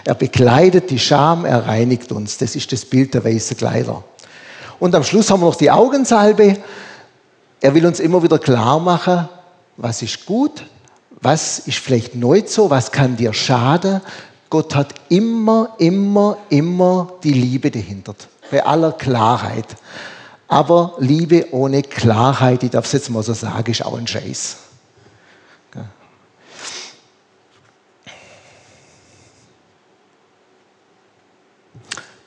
Er 0.05 0.15
bekleidet 0.15 0.89
die 0.89 0.99
Scham, 0.99 1.45
er 1.45 1.65
reinigt 1.65 2.11
uns. 2.11 2.37
Das 2.37 2.55
ist 2.55 2.71
das 2.71 2.85
Bild 2.85 3.13
der 3.13 3.23
weißen 3.23 3.55
Kleider. 3.55 4.03
Und 4.79 4.93
am 4.95 5.03
Schluss 5.03 5.29
haben 5.29 5.41
wir 5.41 5.45
noch 5.45 5.55
die 5.55 5.71
Augensalbe. 5.71 6.57
Er 7.61 7.73
will 7.73 7.85
uns 7.85 7.99
immer 7.99 8.21
wieder 8.21 8.37
klar 8.39 8.79
machen, 8.79 9.29
was 9.77 10.01
ist 10.01 10.25
gut, 10.25 10.65
was 11.21 11.59
ist 11.59 11.77
vielleicht 11.77 12.15
nicht 12.15 12.49
so, 12.49 12.69
was 12.69 12.91
kann 12.91 13.15
dir 13.15 13.31
schaden. 13.33 14.01
Gott 14.49 14.75
hat 14.75 14.93
immer, 15.09 15.69
immer, 15.77 16.37
immer 16.49 17.13
die 17.23 17.33
Liebe 17.33 17.71
dahinter, 17.71 18.13
bei 18.51 18.63
aller 18.65 18.91
Klarheit. 18.91 19.67
Aber 20.49 20.95
Liebe 20.99 21.47
ohne 21.51 21.81
Klarheit, 21.81 22.61
ich 22.63 22.71
darf 22.71 22.85
es 22.85 22.91
jetzt 22.91 23.09
mal 23.09 23.23
so 23.23 23.33
sagen, 23.33 23.71
ist 23.71 23.85
auch 23.85 23.97
ein 23.97 24.05
Scheiß. 24.05 24.57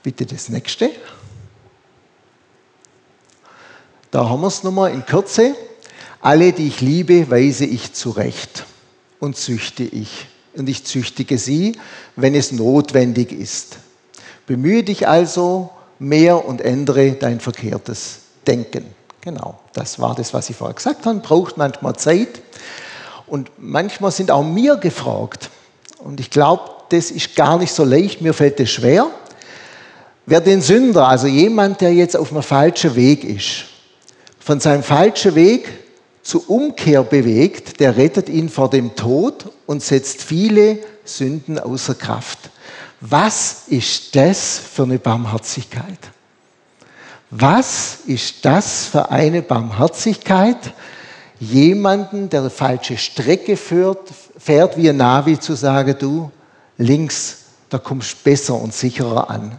Bitte 0.06 0.24
das 0.24 0.48
nächste. 0.50 0.90
Da 4.12 4.28
haben 4.28 4.40
wir 4.40 4.46
es 4.46 4.62
nochmal 4.62 4.92
in 4.92 5.04
Kürze. 5.04 5.56
Alle, 6.20 6.52
die 6.52 6.68
ich 6.68 6.80
liebe, 6.80 7.28
weise 7.28 7.64
ich 7.64 7.92
zurecht 7.92 8.66
und 9.18 9.36
züchte 9.36 9.82
ich. 9.82 10.28
Und 10.54 10.68
ich 10.68 10.84
züchtige 10.84 11.38
sie, 11.38 11.76
wenn 12.14 12.36
es 12.36 12.52
notwendig 12.52 13.32
ist. 13.32 13.78
Bemühe 14.46 14.84
dich 14.84 15.08
also 15.08 15.70
mehr 15.98 16.46
und 16.46 16.60
ändere 16.60 17.14
dein 17.14 17.40
verkehrtes 17.40 18.20
Denken. 18.46 18.84
Genau, 19.22 19.58
das 19.72 19.98
war 19.98 20.14
das, 20.14 20.32
was 20.32 20.48
ich 20.48 20.54
vorher 20.54 20.74
gesagt 20.76 21.04
habe. 21.04 21.18
Braucht 21.18 21.56
manchmal 21.56 21.96
Zeit. 21.96 22.42
Und 23.26 23.50
manchmal 23.58 24.12
sind 24.12 24.30
auch 24.30 24.44
mir 24.44 24.76
gefragt. 24.76 25.50
Und 25.98 26.20
ich 26.20 26.30
glaube, 26.30 26.62
das 26.90 27.10
ist 27.10 27.34
gar 27.34 27.58
nicht 27.58 27.72
so 27.72 27.82
leicht. 27.82 28.20
Mir 28.20 28.34
fällt 28.34 28.60
es 28.60 28.70
schwer. 28.70 29.10
Wer 30.28 30.40
den 30.40 30.60
Sünder, 30.60 31.06
also 31.06 31.28
jemand, 31.28 31.80
der 31.80 31.94
jetzt 31.94 32.16
auf 32.16 32.32
einem 32.32 32.42
falschen 32.42 32.96
Weg 32.96 33.22
ist, 33.22 33.66
von 34.40 34.58
seinem 34.58 34.82
falschen 34.82 35.36
Weg 35.36 35.68
zur 36.22 36.50
Umkehr 36.50 37.04
bewegt, 37.04 37.78
der 37.78 37.96
rettet 37.96 38.28
ihn 38.28 38.48
vor 38.48 38.68
dem 38.68 38.96
Tod 38.96 39.52
und 39.66 39.84
setzt 39.84 40.22
viele 40.22 40.78
Sünden 41.04 41.60
außer 41.60 41.94
Kraft. 41.94 42.50
Was 43.00 43.68
ist 43.68 44.16
das 44.16 44.58
für 44.58 44.82
eine 44.82 44.98
Barmherzigkeit? 44.98 45.98
Was 47.30 47.98
ist 48.06 48.44
das 48.44 48.86
für 48.86 49.08
eine 49.10 49.42
Barmherzigkeit, 49.42 50.72
jemanden, 51.38 52.28
der 52.30 52.40
eine 52.40 52.50
falsche 52.50 52.96
Strecke 52.96 53.56
führt, 53.56 54.10
fährt 54.38 54.76
wie 54.76 54.88
ein 54.90 54.96
Navi, 54.96 55.38
zu 55.38 55.54
sagen, 55.54 55.94
du, 55.96 56.32
links, 56.78 57.38
da 57.68 57.78
kommst 57.78 58.12
du 58.12 58.30
besser 58.30 58.54
und 58.54 58.74
sicherer 58.74 59.30
an. 59.30 59.56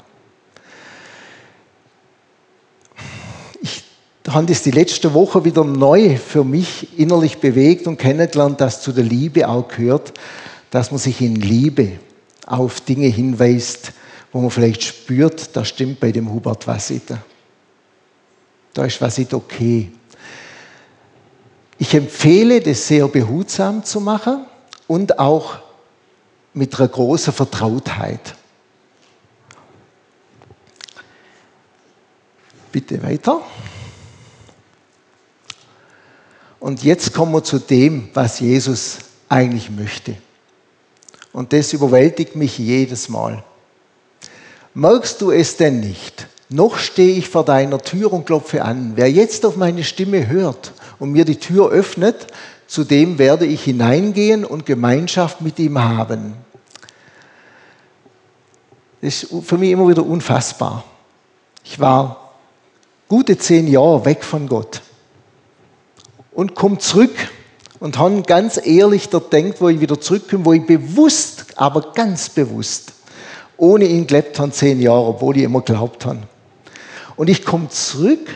Habe 4.28 4.46
das 4.46 4.62
die 4.62 4.72
letzte 4.72 5.14
Woche 5.14 5.46
wieder 5.46 5.64
neu 5.64 6.18
für 6.18 6.44
mich 6.44 7.00
innerlich 7.00 7.38
bewegt 7.38 7.88
und 7.88 7.98
kennengelernt, 7.98 8.60
dass 8.60 8.82
zu 8.82 8.92
der 8.92 9.04
Liebe 9.04 9.48
auch 9.48 9.68
gehört, 9.68 10.14
dass 10.70 10.92
man 10.92 11.00
sich 11.00 11.22
in 11.22 11.36
Liebe 11.36 11.94
auf 12.46 12.82
Dinge 12.82 13.08
hinweist, 13.08 13.94
wo 14.32 14.42
man 14.42 14.52
vielleicht 14.52 14.84
spürt, 14.84 15.56
da 15.56 15.64
stimmt 15.64 16.00
bei 16.00 16.12
dem 16.12 16.32
Hubert 16.32 16.68
was 16.68 16.90
nicht. 16.90 17.06
Da 18.74 18.86
ist 18.86 19.02
was 19.02 19.18
nicht 19.18 19.34
okay. 19.34 19.92
Ich 21.78 21.94
empfehle, 21.94 22.60
das 22.60 22.88
sehr 22.88 23.08
behutsam 23.08 23.84
zu 23.84 24.02
machen 24.02 24.46
und 24.88 25.20
auch 25.20 25.60
mit 26.54 26.78
einer 26.78 26.88
großen 26.88 27.32
Vertrautheit. 27.32 28.36
Bitte 32.72 33.02
weiter. 33.02 33.42
Und 36.68 36.84
jetzt 36.84 37.14
kommen 37.14 37.32
wir 37.32 37.46
zu 37.46 37.60
dem, 37.60 38.10
was 38.14 38.42
Jesus 38.42 38.98
eigentlich 39.30 39.72
möchte. 39.72 40.16
Und 41.32 41.54
das 41.54 41.72
überwältigt 41.72 42.36
mich 42.36 42.58
jedes 42.58 43.08
Mal. 43.08 43.42
Merkst 44.74 45.22
du 45.22 45.32
es 45.32 45.56
denn 45.56 45.80
nicht? 45.80 46.28
Noch 46.50 46.78
stehe 46.78 47.16
ich 47.16 47.30
vor 47.30 47.46
deiner 47.46 47.78
Tür 47.78 48.12
und 48.12 48.26
klopfe 48.26 48.66
an. 48.66 48.92
Wer 48.96 49.10
jetzt 49.10 49.46
auf 49.46 49.56
meine 49.56 49.86
Stimme 49.86 50.28
hört 50.28 50.74
und 51.00 51.14
mir 51.14 51.24
die 51.24 51.40
Tür 51.40 51.70
öffnet, 51.70 52.28
zu 52.68 52.84
dem 52.84 53.18
werde 53.18 53.46
ich 53.46 53.64
hineingehen 53.64 54.44
und 54.44 54.66
Gemeinschaft 54.66 55.40
mit 55.40 55.60
ihm 55.60 55.82
haben. 55.82 56.34
Das 59.00 59.24
ist 59.24 59.34
für 59.46 59.58
mich 59.58 59.72
immer 59.72 59.88
wieder 59.88 60.06
unfassbar. 60.06 60.84
Ich 61.64 61.80
war 61.80 62.34
gute 63.08 63.38
zehn 63.38 63.70
Jahre 63.70 64.04
weg 64.04 64.26
von 64.26 64.50
Gott 64.50 64.82
und 66.38 66.54
komme 66.54 66.78
zurück 66.78 67.16
und 67.80 67.98
habe 67.98 68.22
ganz 68.22 68.64
ehrlich 68.64 69.10
dort 69.10 69.34
denkt, 69.34 69.60
wo 69.60 69.70
ich 69.70 69.82
wieder 69.82 70.00
zurückkomme, 70.00 70.46
wo 70.46 70.54
ich 70.54 70.68
bewusst, 70.68 71.46
aber 71.56 71.94
ganz 71.94 72.30
bewusst, 72.30 72.94
ohne 73.58 73.86
ihn 73.86 74.06
gelebt 74.06 74.38
habe, 74.38 74.52
zehn 74.52 74.80
Jahre, 74.80 75.08
obwohl 75.08 75.36
ich 75.36 75.44
immer 75.44 75.62
glaubt 75.62 76.06
habe. 76.06 76.20
Und 77.16 77.28
ich 77.28 77.44
komme 77.44 77.70
zurück 77.70 78.30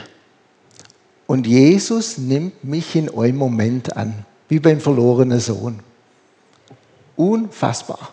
und 1.27 1.45
Jesus 1.45 2.17
nimmt 2.17 2.63
mich 2.63 2.95
in 2.95 3.15
einem 3.15 3.37
Moment 3.37 3.95
an, 3.95 4.25
wie 4.49 4.59
beim 4.59 4.79
verlorenen 4.79 5.39
Sohn. 5.39 5.81
Unfassbar. 7.15 8.09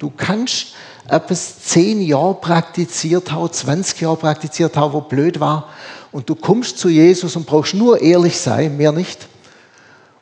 Du 0.00 0.10
kannst 0.10 0.74
etwas 1.08 1.62
zehn 1.64 2.00
Jahre 2.00 2.34
praktiziert 2.34 3.32
haben, 3.32 3.52
20 3.52 4.00
Jahre 4.00 4.16
praktiziert 4.16 4.76
haben, 4.76 4.92
wo 4.92 5.00
blöd 5.00 5.40
war, 5.40 5.68
und 6.12 6.28
du 6.28 6.34
kommst 6.34 6.78
zu 6.78 6.88
Jesus 6.88 7.36
und 7.36 7.46
brauchst 7.46 7.74
nur 7.74 8.00
ehrlich 8.00 8.38
sein, 8.38 8.76
mehr 8.76 8.92
nicht. 8.92 9.26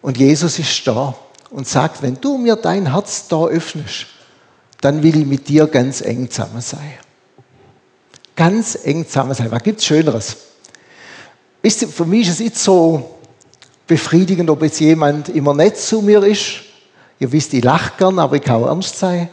Und 0.02 0.16
Jesus 0.16 0.58
ist 0.58 0.86
da 0.86 1.14
und 1.50 1.66
sagt, 1.66 2.00
wenn 2.02 2.20
du 2.20 2.38
mir 2.38 2.56
dein 2.56 2.92
Herz 2.92 3.26
da 3.28 3.44
öffnest, 3.46 4.06
dann 4.80 5.02
will 5.02 5.18
ich 5.18 5.26
mit 5.26 5.48
dir 5.48 5.66
ganz 5.66 6.00
eng 6.00 6.30
zusammen 6.30 6.60
sein. 6.60 6.94
ganz 8.40 8.78
eng 8.84 9.06
zusammen 9.06 9.34
sein. 9.34 9.50
Was 9.50 9.62
gibt 9.62 9.80
es 9.80 9.84
Schöneres? 9.84 10.36
Für 11.62 12.06
mich 12.06 12.26
ist 12.26 12.34
es 12.34 12.40
nicht 12.40 12.56
so 12.56 13.18
befriedigend, 13.86 14.48
ob 14.48 14.62
jetzt 14.62 14.80
jemand 14.80 15.28
immer 15.28 15.52
nett 15.52 15.76
zu 15.76 16.00
mir 16.00 16.22
ist. 16.22 16.62
Ihr 17.18 17.30
wisst, 17.32 17.52
ich 17.52 17.62
lache 17.62 17.92
gern, 17.98 18.18
aber 18.18 18.36
ich 18.36 18.42
kann 18.42 18.62
auch 18.62 18.68
ernst 18.68 18.98
sein. 18.98 19.28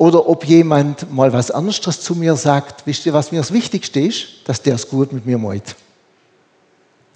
Oder 0.00 0.26
ob 0.30 0.46
jemand 0.46 1.12
mal 1.12 1.30
was 1.34 1.50
Ernstes 1.50 2.00
zu 2.00 2.14
mir 2.14 2.34
sagt. 2.34 2.86
Wisst 2.86 3.04
ihr, 3.04 3.12
was 3.12 3.32
mir 3.32 3.36
das 3.36 3.52
Wichtigste 3.52 4.00
ist? 4.00 4.28
Dass 4.46 4.62
der 4.62 4.76
es 4.76 4.88
gut 4.88 5.12
mit 5.12 5.26
mir 5.26 5.36
meint. 5.36 5.76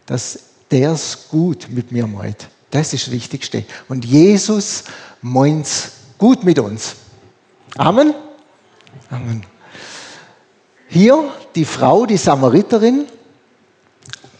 Dass 0.04 0.38
der 0.70 0.90
es 0.92 1.28
gut 1.30 1.68
mit 1.70 1.92
mir 1.92 2.06
meint. 2.06 2.46
Das 2.70 2.92
ist 2.92 3.06
das 3.06 3.14
Wichtigste. 3.14 3.64
Und 3.88 4.04
Jesus 4.04 4.84
meint 5.22 5.64
es 5.64 5.92
gut 6.18 6.44
mit 6.44 6.58
uns. 6.58 6.96
Amen. 7.78 8.12
Amen. 9.08 9.46
Hier 10.86 11.32
die 11.54 11.64
Frau, 11.64 12.04
die 12.04 12.18
Samariterin, 12.18 13.06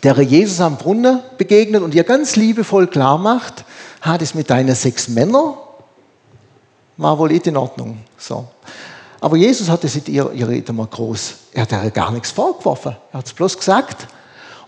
der 0.03 0.21
Jesus 0.21 0.61
am 0.61 0.77
Brunnen 0.77 1.21
begegnet 1.39 1.81
und 1.83 1.95
ihr 1.95 2.05
ganz 2.05 2.37
liebevoll 2.37 2.89
klar 2.89 3.17
macht, 3.17 3.65
hat 4.03 4.21
es 4.21 4.35
mit 4.35 4.51
deinen 4.51 4.75
sechs 4.75 5.09
Männern, 5.09 5.55
war 6.97 7.19
wohl 7.19 7.31
nicht 7.31 7.47
in 7.47 7.57
Ordnung. 7.57 7.99
So. 8.19 8.47
Aber 9.21 9.37
Jesus 9.37 9.69
hat 9.69 9.85
es 9.85 9.97
ihr, 10.09 10.31
ihr 10.33 10.69
immer 10.69 10.87
groß, 10.87 11.35
er 11.53 11.63
hat 11.63 11.73
ihr 11.73 11.91
gar 11.91 12.11
nichts 12.11 12.31
vorgeworfen. 12.31 12.97
Er 13.13 13.19
hat 13.19 13.27
es 13.27 13.33
bloß 13.33 13.59
gesagt. 13.59 14.07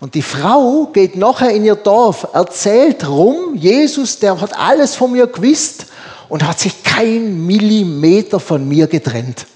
Und 0.00 0.14
die 0.14 0.22
Frau 0.22 0.86
geht 0.92 1.16
nachher 1.16 1.50
in 1.50 1.64
ihr 1.64 1.76
Dorf, 1.76 2.28
erzählt 2.32 3.08
rum, 3.08 3.54
Jesus, 3.54 4.18
der 4.18 4.38
hat 4.40 4.58
alles 4.58 4.94
von 4.94 5.12
mir 5.12 5.26
gewusst 5.26 5.86
und 6.28 6.46
hat 6.46 6.60
sich 6.60 6.82
kein 6.82 7.46
Millimeter 7.46 8.40
von 8.40 8.68
mir 8.68 8.86
getrennt. 8.86 9.46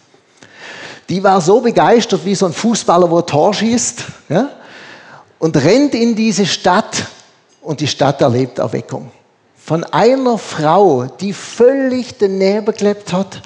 Die 1.10 1.22
war 1.22 1.40
so 1.40 1.60
begeistert 1.60 2.24
wie 2.24 2.34
so 2.34 2.46
ein 2.46 2.52
Fußballer, 2.52 3.10
wo 3.10 3.18
ein 3.18 3.26
Tor 3.26 3.52
schießt. 3.52 4.04
Ja? 4.28 4.50
und 5.40 5.56
rennt 5.56 5.94
in 5.94 6.14
diese 6.14 6.46
Stadt 6.46 7.06
und 7.62 7.80
die 7.80 7.88
Stadt 7.88 8.20
erlebt 8.20 8.60
Erweckung. 8.60 9.10
Von 9.64 9.84
einer 9.84 10.38
Frau, 10.38 11.04
die 11.04 11.32
völlig 11.32 12.18
daneben 12.18 12.66
geklebt 12.66 13.12
hat, 13.12 13.42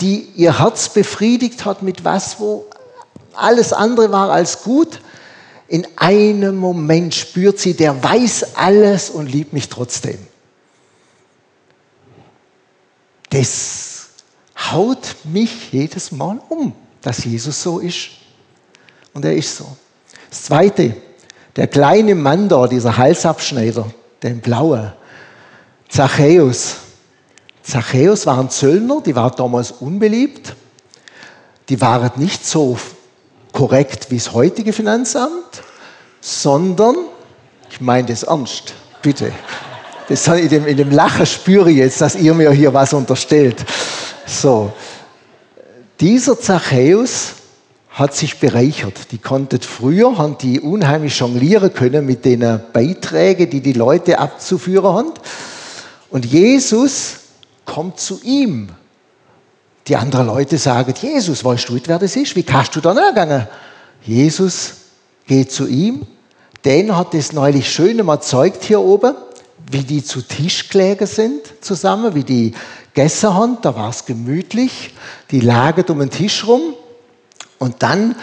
die 0.00 0.22
ihr 0.34 0.58
Herz 0.58 0.88
befriedigt 0.88 1.64
hat 1.64 1.82
mit 1.82 2.04
was, 2.04 2.40
wo 2.40 2.66
alles 3.34 3.72
andere 3.72 4.10
war 4.10 4.30
als 4.30 4.62
gut. 4.62 5.00
In 5.68 5.86
einem 5.96 6.56
Moment 6.56 7.14
spürt 7.14 7.58
sie, 7.58 7.74
der 7.74 8.02
weiß 8.02 8.56
alles 8.56 9.10
und 9.10 9.26
liebt 9.26 9.52
mich 9.52 9.68
trotzdem. 9.68 10.18
Das 13.30 14.10
haut 14.58 15.16
mich 15.24 15.72
jedes 15.72 16.12
Mal 16.12 16.40
um, 16.48 16.74
dass 17.00 17.24
Jesus 17.24 17.62
so 17.62 17.78
ist. 17.78 18.10
Und 19.14 19.24
er 19.24 19.34
ist 19.34 19.56
so. 19.56 19.76
Das 20.28 20.42
Zweite, 20.44 20.96
der 21.56 21.68
kleine 21.68 22.14
Mann 22.14 22.48
da, 22.48 22.66
dieser 22.66 22.96
Halsabschneider, 22.96 23.90
der 24.22 24.30
Blaue, 24.30 24.94
Zachäus. 25.92 26.76
Zachäus 27.62 28.24
war 28.24 28.40
ein 28.40 28.48
Zöllner, 28.48 29.02
die 29.04 29.14
war 29.14 29.30
damals 29.30 29.72
unbeliebt. 29.72 30.54
Die 31.68 31.78
waren 31.82 32.12
nicht 32.16 32.46
so 32.46 32.78
korrekt 33.52 34.10
wie 34.10 34.16
das 34.16 34.32
heutige 34.32 34.72
Finanzamt, 34.72 35.62
sondern, 36.22 36.96
ich 37.70 37.82
meine 37.82 38.08
das 38.08 38.22
ernst, 38.22 38.72
bitte. 39.02 39.32
Das 40.08 40.26
in 40.28 40.48
dem, 40.48 40.66
in 40.66 40.78
dem 40.78 40.90
Lachen 40.90 41.26
spüre 41.26 41.70
ich 41.70 41.76
jetzt, 41.76 42.00
dass 42.00 42.14
ihr 42.14 42.32
mir 42.32 42.50
hier 42.52 42.72
was 42.72 42.94
unterstellt. 42.94 43.62
So. 44.24 44.72
Dieser 46.00 46.40
Zachäus 46.40 47.34
hat 47.90 48.14
sich 48.14 48.40
bereichert. 48.40 49.12
Die 49.12 49.18
konnten 49.18 49.60
früher, 49.60 50.16
haben 50.16 50.38
die 50.38 50.58
unheimlich 50.58 51.18
jonglieren 51.18 51.74
können 51.74 52.06
mit 52.06 52.24
den 52.24 52.60
Beiträgen, 52.72 53.50
die 53.50 53.60
die 53.60 53.74
Leute 53.74 54.18
abzuführen 54.18 54.94
haben. 54.94 55.12
Und 56.12 56.26
Jesus 56.26 57.20
kommt 57.64 57.98
zu 57.98 58.20
ihm. 58.22 58.68
Die 59.88 59.96
anderen 59.96 60.26
Leute 60.26 60.58
sagen, 60.58 60.94
Jesus, 61.00 61.44
weißt 61.44 61.70
du, 61.70 61.80
wer 61.86 61.98
das 61.98 62.14
ist? 62.14 62.36
Wie 62.36 62.42
kannst 62.42 62.76
du 62.76 62.80
da 62.80 62.94
nachgehen? 62.94 63.48
Jesus 64.04 64.74
geht 65.26 65.50
zu 65.50 65.66
ihm. 65.66 66.06
Den 66.64 66.94
hat 66.94 67.14
es 67.14 67.32
neulich 67.32 67.72
schön 67.72 67.96
mal 68.04 68.14
erzeugt 68.14 68.62
hier 68.62 68.80
oben, 68.80 69.14
wie 69.70 69.82
die 69.82 70.04
zu 70.04 70.20
Tisch 70.20 70.68
gelegen 70.68 71.06
sind 71.06 71.40
zusammen, 71.62 72.14
wie 72.14 72.24
die 72.24 72.52
gegessen 72.94 73.34
haben. 73.34 73.58
Da 73.62 73.74
war 73.74 73.88
es 73.88 74.04
gemütlich. 74.04 74.94
Die 75.30 75.40
lagen 75.40 75.84
um 75.88 75.98
den 75.98 76.10
Tisch 76.10 76.46
rum. 76.46 76.74
Und 77.58 77.82
dann 77.82 78.16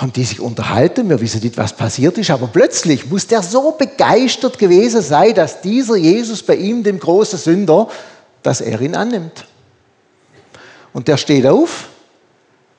haben 0.00 0.12
die 0.14 0.24
sich 0.24 0.40
unterhalten, 0.40 1.10
wir 1.10 1.20
wissen 1.20 1.42
nicht, 1.42 1.58
was 1.58 1.74
passiert 1.74 2.16
ist, 2.16 2.30
aber 2.30 2.46
plötzlich 2.46 3.10
muss 3.10 3.26
der 3.26 3.42
so 3.42 3.72
begeistert 3.72 4.58
gewesen 4.58 5.02
sein, 5.02 5.34
dass 5.34 5.60
dieser 5.60 5.96
Jesus 5.96 6.42
bei 6.42 6.56
ihm, 6.56 6.82
dem 6.82 6.98
großen 6.98 7.38
Sünder, 7.38 7.88
dass 8.42 8.62
er 8.62 8.80
ihn 8.80 8.94
annimmt. 8.94 9.44
Und 10.94 11.06
der 11.06 11.18
steht 11.18 11.46
auf, 11.46 11.88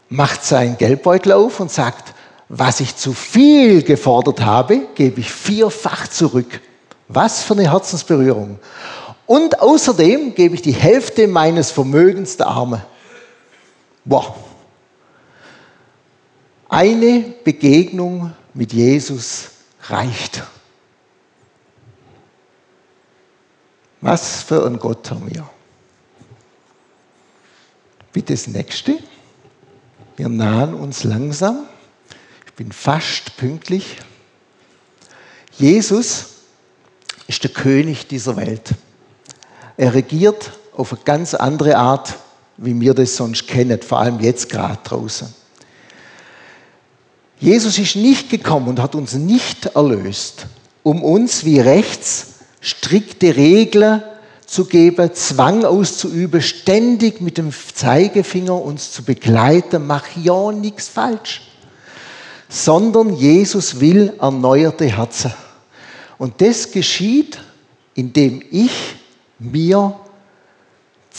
macht 0.09 0.43
seinen 0.43 0.77
Geldbeutel 0.77 1.31
auf 1.33 1.59
und 1.59 1.71
sagt, 1.71 2.13
was 2.49 2.79
ich 2.79 2.97
zu 2.97 3.13
viel 3.13 3.83
gefordert 3.83 4.41
habe, 4.41 4.81
gebe 4.95 5.21
ich 5.21 5.31
vierfach 5.31 6.07
zurück. 6.07 6.59
Was 7.07 7.43
für 7.43 7.53
eine 7.53 7.71
Herzensberührung. 7.71 8.59
Und 9.25 9.61
außerdem 9.61 10.33
gebe 10.33 10.55
ich 10.55 10.61
die 10.61 10.73
Hälfte 10.73 11.27
meines 11.27 11.71
Vermögens 11.71 12.35
der 12.35 12.47
Arme. 12.47 12.81
Boah, 14.03 14.35
eine 16.71 17.19
Begegnung 17.43 18.33
mit 18.53 18.71
Jesus 18.71 19.49
reicht. 19.83 20.41
Was 23.99 24.41
für 24.41 24.65
ein 24.65 24.79
Gott 24.79 25.11
haben 25.11 25.29
wir? 25.29 25.47
Bitte 28.13 28.33
das 28.33 28.47
nächste. 28.47 28.97
Wir 30.15 30.29
nahen 30.29 30.73
uns 30.73 31.03
langsam. 31.03 31.65
Ich 32.45 32.53
bin 32.53 32.71
fast 32.71 33.35
pünktlich. 33.35 33.97
Jesus 35.57 36.27
ist 37.27 37.43
der 37.43 37.51
König 37.51 38.07
dieser 38.07 38.37
Welt. 38.37 38.71
Er 39.75 39.93
regiert 39.93 40.51
auf 40.71 40.93
eine 40.93 41.01
ganz 41.03 41.33
andere 41.33 41.77
Art, 41.77 42.17
wie 42.55 42.79
wir 42.79 42.93
das 42.93 43.17
sonst 43.17 43.47
kennen, 43.47 43.81
vor 43.81 43.99
allem 43.99 44.21
jetzt 44.21 44.49
gerade 44.49 44.79
draußen. 44.83 45.40
Jesus 47.41 47.79
ist 47.79 47.95
nicht 47.95 48.29
gekommen 48.29 48.67
und 48.67 48.79
hat 48.79 48.93
uns 48.93 49.15
nicht 49.15 49.65
erlöst, 49.75 50.45
um 50.83 51.03
uns 51.03 51.43
wie 51.43 51.59
rechts 51.59 52.27
strikte 52.61 53.35
Regeln 53.35 54.03
zu 54.45 54.65
geben, 54.65 55.11
Zwang 55.13 55.65
auszuüben, 55.65 56.41
ständig 56.41 57.19
mit 57.19 57.39
dem 57.39 57.51
Zeigefinger 57.51 58.61
uns 58.61 58.91
zu 58.91 59.03
begleiten, 59.03 59.87
mach 59.87 60.05
ja 60.21 60.51
nichts 60.51 60.87
falsch. 60.87 61.41
Sondern 62.47 63.15
Jesus 63.15 63.79
will 63.79 64.13
erneuerte 64.19 64.85
Herzen. 64.85 65.33
Und 66.19 66.41
das 66.41 66.71
geschieht, 66.71 67.39
indem 67.95 68.43
ich 68.51 68.71
mir 69.39 69.95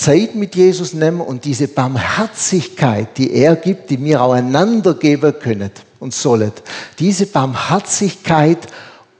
Zeit 0.02 0.34
mit 0.34 0.56
Jesus 0.56 0.94
nehme 0.94 1.22
und 1.22 1.44
diese 1.44 1.68
Barmherzigkeit, 1.68 3.16
die 3.16 3.32
er 3.32 3.54
gibt, 3.54 3.88
die 3.88 4.02
wir 4.02 4.20
auch 4.20 4.32
einander 4.32 4.94
geben 4.94 5.32
können 5.38 5.70
und 6.00 6.12
sollen, 6.12 6.50
diese 6.98 7.26
Barmherzigkeit 7.26 8.58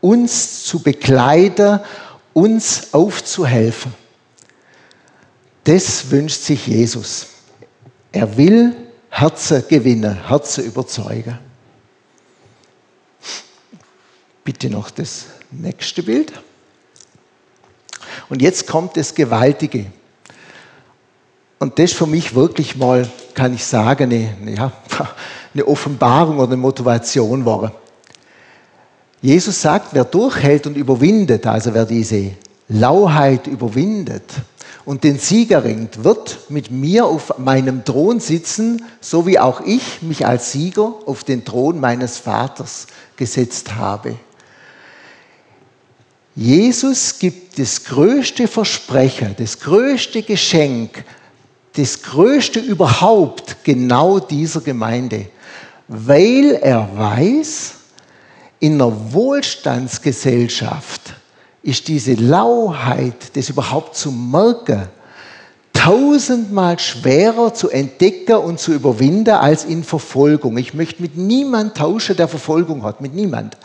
uns 0.01 0.65
zu 0.65 0.83
begleiten, 0.83 1.79
uns 2.33 2.93
aufzuhelfen. 2.93 3.95
Das 5.63 6.11
wünscht 6.11 6.43
sich 6.43 6.67
Jesus. 6.67 7.29
Er 8.11 8.37
will 8.37 8.75
Herzen 9.09 9.63
gewinnen, 9.69 10.27
Herzen 10.27 10.65
überzeugen. 10.65 11.39
Bitte 14.43 14.69
noch 14.69 14.91
das 14.91 15.27
nächste 15.53 16.03
Bild. 16.03 16.33
Und 18.29 18.43
jetzt 18.43 18.67
kommt 18.67 18.97
das 18.97 19.15
Gewaltige. 19.15 19.87
Und 21.63 21.79
das 21.79 21.93
für 21.93 22.09
mich 22.09 22.35
wirklich 22.35 22.75
mal, 22.75 23.09
kann 23.35 23.55
ich 23.55 23.65
sagen, 23.65 24.11
eine, 24.11 24.53
ja, 24.53 24.73
eine 25.55 25.65
Offenbarung 25.65 26.39
oder 26.39 26.49
eine 26.49 26.57
Motivation 26.57 27.45
war. 27.45 27.71
Jesus 29.21 29.63
sagt, 29.63 29.95
wer 29.95 30.05
durchhält 30.05 30.67
und 30.67 30.77
überwindet, 30.77 31.47
also 31.47 31.73
wer 31.73 31.85
diese 31.85 32.33
Lauheit 32.69 33.47
überwindet 33.47 34.25
und 34.85 35.05
den 35.05 35.21
Sieger 35.21 35.63
ringt, 35.63 36.03
wird 36.03 36.51
mit 36.51 36.73
mir 36.73 37.07
auf 37.07 37.39
meinem 37.39 37.85
Thron 37.85 38.19
sitzen, 38.19 38.85
so 39.01 39.25
wie 39.29 39.39
auch 39.39 39.61
ich 39.61 40.03
mich 40.03 40.27
als 40.27 40.51
Sieger 40.51 40.93
auf 41.07 41.23
den 41.23 41.45
Thron 41.45 41.79
meines 41.79 42.19
Vaters 42.19 42.89
gesetzt 43.15 43.77
habe. 43.77 44.17
Jesus 46.35 47.21
gibt 47.21 47.61
das 47.61 47.85
größte 47.85 48.49
Versprechen, 48.49 49.37
das 49.39 49.61
größte 49.61 50.25
Geschenk 50.25 51.05
das 51.75 52.03
Größte 52.03 52.61
überhaupt 52.61 53.65
genau 53.65 54.19
dieser 54.19 54.61
Gemeinde. 54.61 55.27
weil 55.89 56.59
er 56.63 56.89
weiß, 56.97 57.75
in 58.61 58.75
einer 58.75 59.13
Wohlstandsgesellschaft 59.13 61.15
ist 61.63 61.89
diese 61.89 62.15
Lauheit, 62.15 63.37
das 63.37 63.51
überhaupt 63.51 63.97
zu 63.97 64.11
merken, 64.11 64.89
tausendmal 65.73 66.79
schwerer 66.79 67.53
zu 67.53 67.69
entdecken 67.69 68.37
und 68.37 68.61
zu 68.61 68.73
überwinden 68.73 69.35
als 69.35 69.65
in 69.65 69.85
Verfolgung. 69.85 70.57
Ich 70.57 70.75
möchte 70.75 71.03
mit 71.03 71.17
niemand 71.17 71.77
tauschen, 71.77 72.17
der 72.17 72.29
Verfolgung 72.29 72.85
hat, 72.85 73.01
mit 73.01 73.15
niemand. 73.15 73.57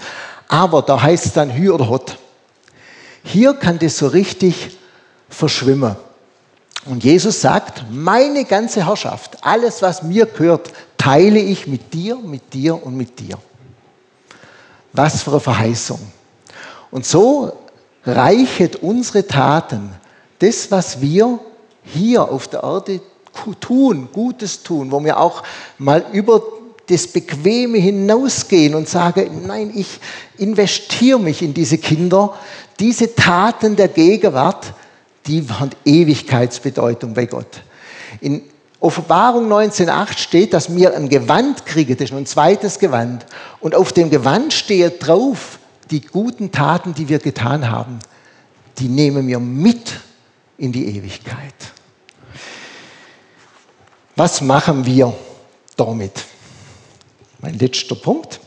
Aber 0.47 0.81
da 0.81 1.01
heißt 1.01 1.27
es 1.27 1.33
dann 1.33 1.53
Hü 1.53 1.69
oder 1.69 1.89
Hot. 1.89 2.17
Hier 3.23 3.53
kann 3.53 3.77
das 3.79 3.97
so 3.97 4.07
richtig 4.07 4.77
verschwimmen. 5.29 5.95
Und 6.85 7.03
Jesus 7.03 7.41
sagt, 7.41 7.85
meine 7.91 8.45
ganze 8.45 8.85
Herrschaft, 8.85 9.37
alles, 9.41 9.81
was 9.81 10.03
mir 10.03 10.25
gehört, 10.25 10.71
teile 10.97 11.39
ich 11.39 11.67
mit 11.67 11.93
dir, 11.93 12.17
mit 12.17 12.53
dir 12.53 12.81
und 12.81 12.95
mit 12.95 13.19
dir. 13.19 13.37
Was 14.93 15.21
für 15.21 15.31
eine 15.31 15.39
Verheißung. 15.39 15.99
Und 16.91 17.05
so 17.05 17.51
reichet 18.05 18.77
unsere 18.77 19.27
Taten, 19.27 19.91
das, 20.39 20.71
was 20.71 21.01
wir 21.01 21.39
hier 21.83 22.23
auf 22.31 22.47
der 22.47 22.63
Erde 22.63 23.01
tun, 23.59 24.09
Gutes 24.11 24.63
tun, 24.63 24.91
wo 24.91 25.03
wir 25.03 25.19
auch 25.19 25.43
mal 25.77 26.05
über 26.13 26.41
das 26.89 27.07
Bequeme 27.07 27.77
hinausgehen 27.77 28.73
und 28.73 28.87
sagen, 28.87 29.45
nein, 29.45 29.71
ich 29.75 29.99
investiere 30.37 31.19
mich 31.19 31.41
in 31.41 31.53
diese 31.53 31.77
Kinder, 31.77 32.33
diese 32.79 33.13
Taten 33.13 33.75
der 33.75 33.89
Gegenwart, 33.89 34.73
die 35.27 35.47
haben 35.47 35.71
Ewigkeitsbedeutung 35.85 37.13
bei 37.13 37.25
Gott. 37.25 37.61
In 38.21 38.43
Offenbarung 38.79 39.51
19.8 39.51 40.17
steht, 40.17 40.53
dass 40.53 40.73
wir 40.73 40.95
ein 40.95 41.09
Gewand 41.09 41.65
kriegen, 41.65 41.97
das 41.97 42.09
ist 42.09 42.15
ein 42.15 42.25
zweites 42.25 42.79
Gewand. 42.79 43.25
Und 43.59 43.75
auf 43.75 43.91
dem 43.91 44.09
Gewand 44.09 44.53
steht 44.53 45.05
drauf, 45.05 45.59
die 45.89 46.01
guten 46.01 46.51
Taten, 46.51 46.93
die 46.93 47.09
wir 47.09 47.19
getan 47.19 47.69
haben, 47.69 47.99
die 48.77 48.87
nehmen 48.87 49.27
wir 49.27 49.39
mit 49.39 49.99
in 50.57 50.71
die 50.71 50.97
Ewigkeit. 50.97 51.53
Was 54.15 54.41
machen 54.41 54.85
wir 54.85 55.13
damit? 55.75 56.25
Mein 57.39 57.57
letzter 57.57 57.95
Punkt. 57.95 58.39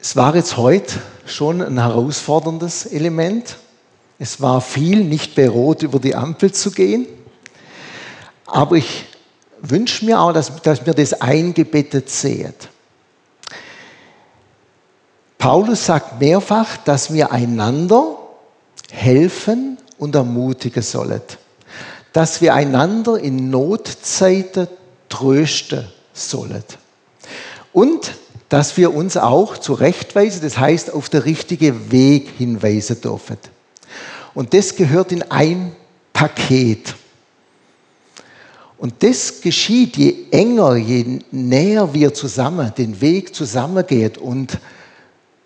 Es 0.00 0.16
war 0.16 0.34
jetzt 0.34 0.56
heute 0.56 1.00
schon 1.32 1.62
ein 1.62 1.78
herausforderndes 1.78 2.86
Element. 2.86 3.56
Es 4.18 4.40
war 4.40 4.60
viel, 4.60 5.04
nicht 5.04 5.34
bei 5.34 5.48
Rot 5.48 5.82
über 5.82 5.98
die 5.98 6.14
Ampel 6.14 6.52
zu 6.52 6.70
gehen. 6.70 7.06
Aber 8.46 8.76
ich 8.76 9.06
wünsche 9.60 10.04
mir 10.04 10.20
auch, 10.20 10.32
dass, 10.32 10.62
dass 10.62 10.84
mir 10.86 10.94
das 10.94 11.20
eingebettet 11.20 12.10
seht. 12.10 12.68
Paulus 15.38 15.86
sagt 15.86 16.20
mehrfach, 16.20 16.76
dass 16.76 17.12
wir 17.12 17.32
einander 17.32 18.16
helfen 18.90 19.78
und 19.98 20.14
ermutigen 20.14 20.82
sollen. 20.82 21.22
Dass 22.12 22.40
wir 22.40 22.54
einander 22.54 23.18
in 23.18 23.50
Notzeiten 23.50 24.68
trösten 25.08 25.88
sollen. 26.12 26.62
Und 27.72 28.12
dass 28.52 28.76
wir 28.76 28.94
uns 28.94 29.16
auch 29.16 29.56
zurechtweisen, 29.56 30.42
das 30.42 30.58
heißt 30.58 30.92
auf 30.92 31.08
den 31.08 31.22
richtigen 31.22 31.90
Weg 31.90 32.28
hinweisen 32.36 33.00
dürfen. 33.00 33.38
Und 34.34 34.52
das 34.52 34.76
gehört 34.76 35.10
in 35.10 35.22
ein 35.30 35.72
Paket. 36.12 36.94
Und 38.76 39.02
das 39.02 39.40
geschieht, 39.40 39.96
je 39.96 40.26
enger, 40.30 40.76
je 40.76 41.20
näher 41.30 41.94
wir 41.94 42.12
zusammen 42.12 42.70
den 42.76 43.00
Weg 43.00 43.34
zusammengehen 43.34 44.18
und 44.18 44.58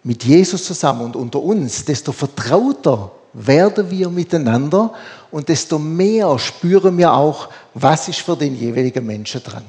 mit 0.03 0.25
Jesus 0.25 0.65
zusammen 0.65 1.03
und 1.03 1.15
unter 1.15 1.41
uns, 1.41 1.85
desto 1.85 2.11
vertrauter 2.11 3.13
werden 3.35 3.89
wir 3.89 4.11
miteinander 4.11 4.93
und 5.31 5.49
desto 5.49 5.79
mehr 5.79 6.37
spüren 6.41 6.99
wir 6.99 7.13
auch, 7.13 7.51
was 7.73 8.09
ist 8.09 8.19
für 8.19 8.37
den 8.37 8.57
jeweiligen 8.57 9.07
Menschen 9.07 9.45
dran. 9.45 9.65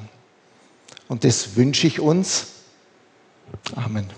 Und 1.06 1.22
das 1.22 1.54
wünsche 1.54 1.86
ich 1.86 2.00
uns. 2.00 2.57
Amen. 3.76 4.08